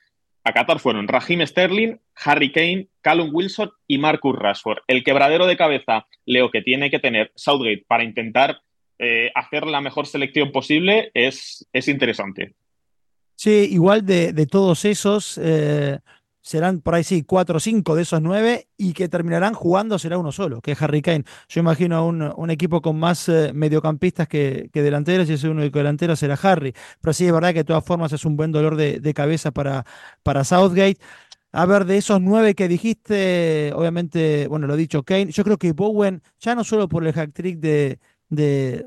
[0.44, 4.78] A Qatar fueron Raheem Sterling, Harry Kane, Callum Wilson y Marcus Rashford.
[4.86, 8.60] El quebradero de cabeza, Leo, que tiene que tener Southgate para intentar
[8.98, 12.54] eh, hacer la mejor selección posible es, es interesante.
[13.36, 15.98] Sí, igual de, de todos esos, eh,
[16.48, 20.16] serán por ahí sí, cuatro o cinco de esos nueve y que terminarán jugando será
[20.16, 21.24] uno solo, que es Harry Kane.
[21.46, 25.78] Yo imagino un, un equipo con más eh, mediocampistas que, que, delanteros y ese único
[25.78, 26.72] delantero será Harry.
[27.02, 29.84] Pero sí es verdad que de todas formas es un buen dolor de, cabeza para,
[30.22, 30.96] para Southgate.
[31.52, 35.72] A ver, de esos nueve que dijiste, obviamente, bueno, lo dicho Kane, yo creo que
[35.72, 37.98] Bowen, ya no solo por el hack trick de,
[38.28, 38.84] de,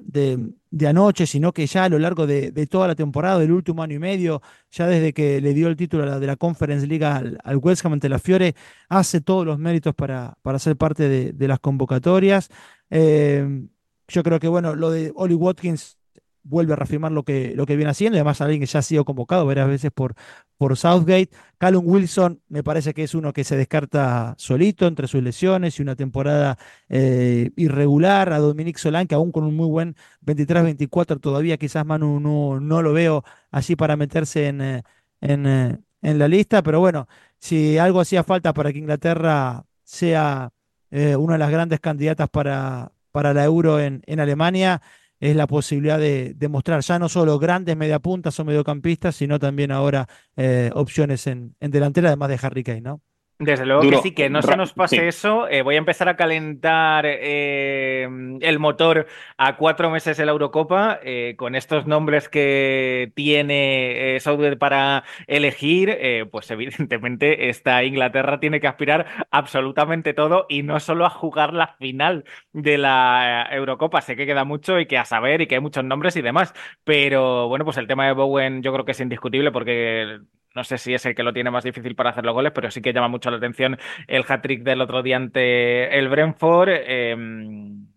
[0.69, 3.95] de, anoche, sino que ya a lo largo de, toda la temporada, del último año
[3.95, 7.85] y medio, ya desde que le dio el título de la Conference League al, West
[7.85, 8.55] Ham ante la Fiore,
[8.89, 12.49] hace todos los méritos para, para ser parte de, las convocatorias.
[12.89, 13.67] Eh,
[14.07, 15.97] yo creo que, bueno, lo de Oli Watkins
[16.43, 19.05] vuelve a reafirmar lo que, lo que viene haciendo, además alguien que ya ha sido
[19.05, 20.15] convocado varias veces por,
[20.57, 21.29] por Southgate.
[21.57, 25.81] Callum Wilson me parece que es uno que se descarta solito entre sus lesiones y
[25.81, 26.57] una temporada
[26.89, 28.33] eh, irregular.
[28.33, 32.81] A Dominic Solán, que aún con un muy buen 23-24 todavía quizás Manu no, no,
[32.81, 34.83] lo veo así para meterse en, eh,
[35.21, 37.07] en, eh, en, la lista, pero bueno,
[37.39, 40.51] si algo hacía falta para que Inglaterra sea
[40.91, 44.81] una de las grandes candidatas para, para la Euro en, en Alemania,
[45.21, 50.07] es la posibilidad de, demostrar ya no solo grandes mediapuntas o mediocampistas, sino también ahora
[50.35, 53.01] eh, opciones en, en delantera, además de Harry Kane, ¿no?
[53.41, 55.47] Desde luego que sí, que no se nos pase eso.
[55.47, 58.07] Eh, voy a empezar a calentar eh,
[58.39, 64.57] el motor a cuatro meses de la Eurocopa eh, con estos nombres que tiene Southgate
[64.57, 66.29] para elegir.
[66.31, 71.75] pues evidentemente esta Inglaterra tiene que aspirar absolutamente todo y no solo a jugar la
[71.79, 74.01] final de la Eurocopa.
[74.01, 76.53] Sé que queda mucho y que a saber y que hay muchos nombres y demás.
[76.83, 80.19] Pero bueno, pues el tema de Bowen yo creo que es indiscutible porque
[80.55, 82.71] no sé si es el que lo tiene más difícil para hacer los goles, pero
[82.71, 83.77] sí que llama mucho la atención
[84.07, 86.69] el hat-trick del otro día ante el Brentford.
[86.69, 87.87] Em,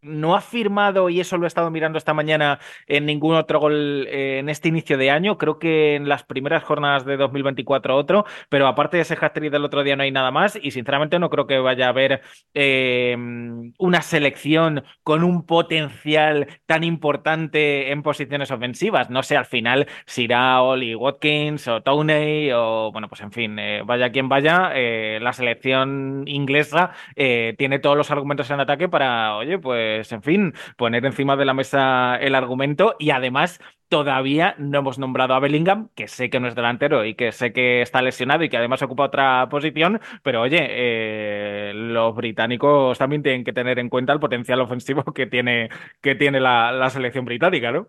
[0.00, 4.06] no ha firmado, y eso lo he estado mirando esta mañana, en ningún otro gol
[4.08, 5.38] eh, en este inicio de año.
[5.38, 9.64] Creo que en las primeras jornadas de 2024 otro, pero aparte de ese hat-trick del
[9.64, 12.22] otro día no hay nada más y sinceramente no creo que vaya a haber
[12.54, 19.10] em, una selección con un potencial tan importante en posiciones ofensivas.
[19.10, 23.58] No sé al final si irá Oli Watkins o Tony o, bueno, pues en fin,
[23.58, 29.36] eh, vaya quien vaya, eh, la selección inglesa tiene todos los argumentos en ataque para,
[29.36, 34.54] oye, pues pues, en fin, poner encima de la mesa el argumento y además todavía
[34.58, 37.80] no hemos nombrado a Bellingham, que sé que no es delantero y que sé que
[37.82, 43.44] está lesionado y que además ocupa otra posición, pero oye, eh, los británicos también tienen
[43.44, 45.70] que tener en cuenta el potencial ofensivo que tiene,
[46.00, 47.88] que tiene la, la selección británica, ¿no?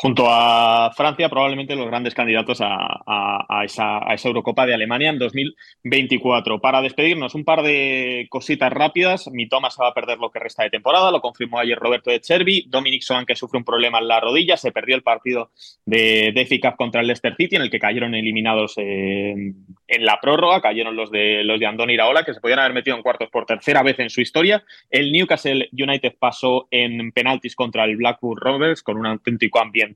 [0.00, 6.58] Junto a Francia, probablemente los grandes candidatos a, esa, Eurocopa de Alemania en 2024.
[6.58, 9.28] Para despedirnos, un par de cositas rápidas.
[9.30, 12.22] Mi Thomas va a perder lo que resta de temporada, lo confirmó ayer Roberto de
[12.22, 12.64] Chervi.
[12.66, 15.50] Dominic Soan, que sufre un problema en la rodilla, se perdió el partido
[15.84, 20.62] de, de Cup contra el Leicester City, en el que cayeron eliminados en, la prórroga.
[20.62, 23.44] Cayeron los de, los de Andón Iraola, que se podían haber metido en cuartos por
[23.44, 24.64] tercera vez en su historia.
[24.88, 29.89] El Newcastle United pasó en penaltis contra el Blackburn Rovers con un auténtico ambiente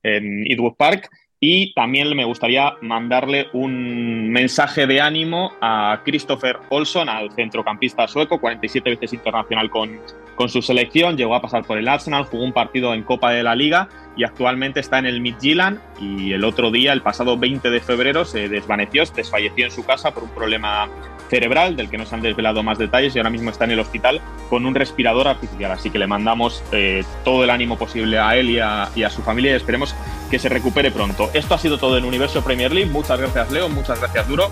[0.00, 1.08] en Eastwood Park.
[1.44, 8.40] Y también me gustaría mandarle un mensaje de ánimo a Christopher Olson, al centrocampista sueco,
[8.40, 9.98] 47 veces internacional con,
[10.36, 13.42] con su selección, llegó a pasar por el Arsenal, jugó un partido en Copa de
[13.42, 17.70] la Liga y actualmente está en el Midtjylland y el otro día, el pasado 20
[17.70, 20.88] de febrero, se desvaneció, desfalleció en su casa por un problema
[21.28, 23.80] cerebral del que no se han desvelado más detalles y ahora mismo está en el
[23.80, 25.72] hospital con un respirador artificial.
[25.72, 29.10] Así que le mandamos eh, todo el ánimo posible a él y a, y a
[29.10, 29.96] su familia y esperemos
[30.32, 31.28] que se recupere pronto.
[31.34, 32.90] Esto ha sido todo en Universo Premier League.
[32.90, 33.68] Muchas gracias, Leo.
[33.68, 34.50] Muchas gracias, Duro.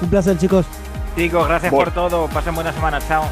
[0.00, 0.66] Un placer, chicos.
[1.16, 2.26] Chicos, gracias por todo.
[2.26, 2.98] Pasen buena semana.
[3.06, 3.24] Chao.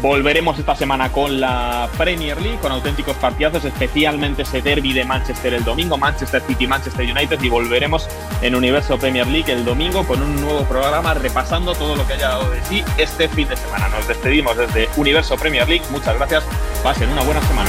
[0.00, 5.52] Volveremos esta semana con la Premier League, con auténticos partidazos, especialmente ese derby de Manchester
[5.52, 8.08] el domingo, Manchester City, Manchester United, y volveremos
[8.40, 12.28] en Universo Premier League el domingo con un nuevo programa repasando todo lo que haya
[12.28, 13.88] dado de sí este fin de semana.
[13.88, 15.84] Nos despedimos desde Universo Premier League.
[15.90, 16.42] Muchas gracias.
[16.82, 17.68] Pasen una buena semana.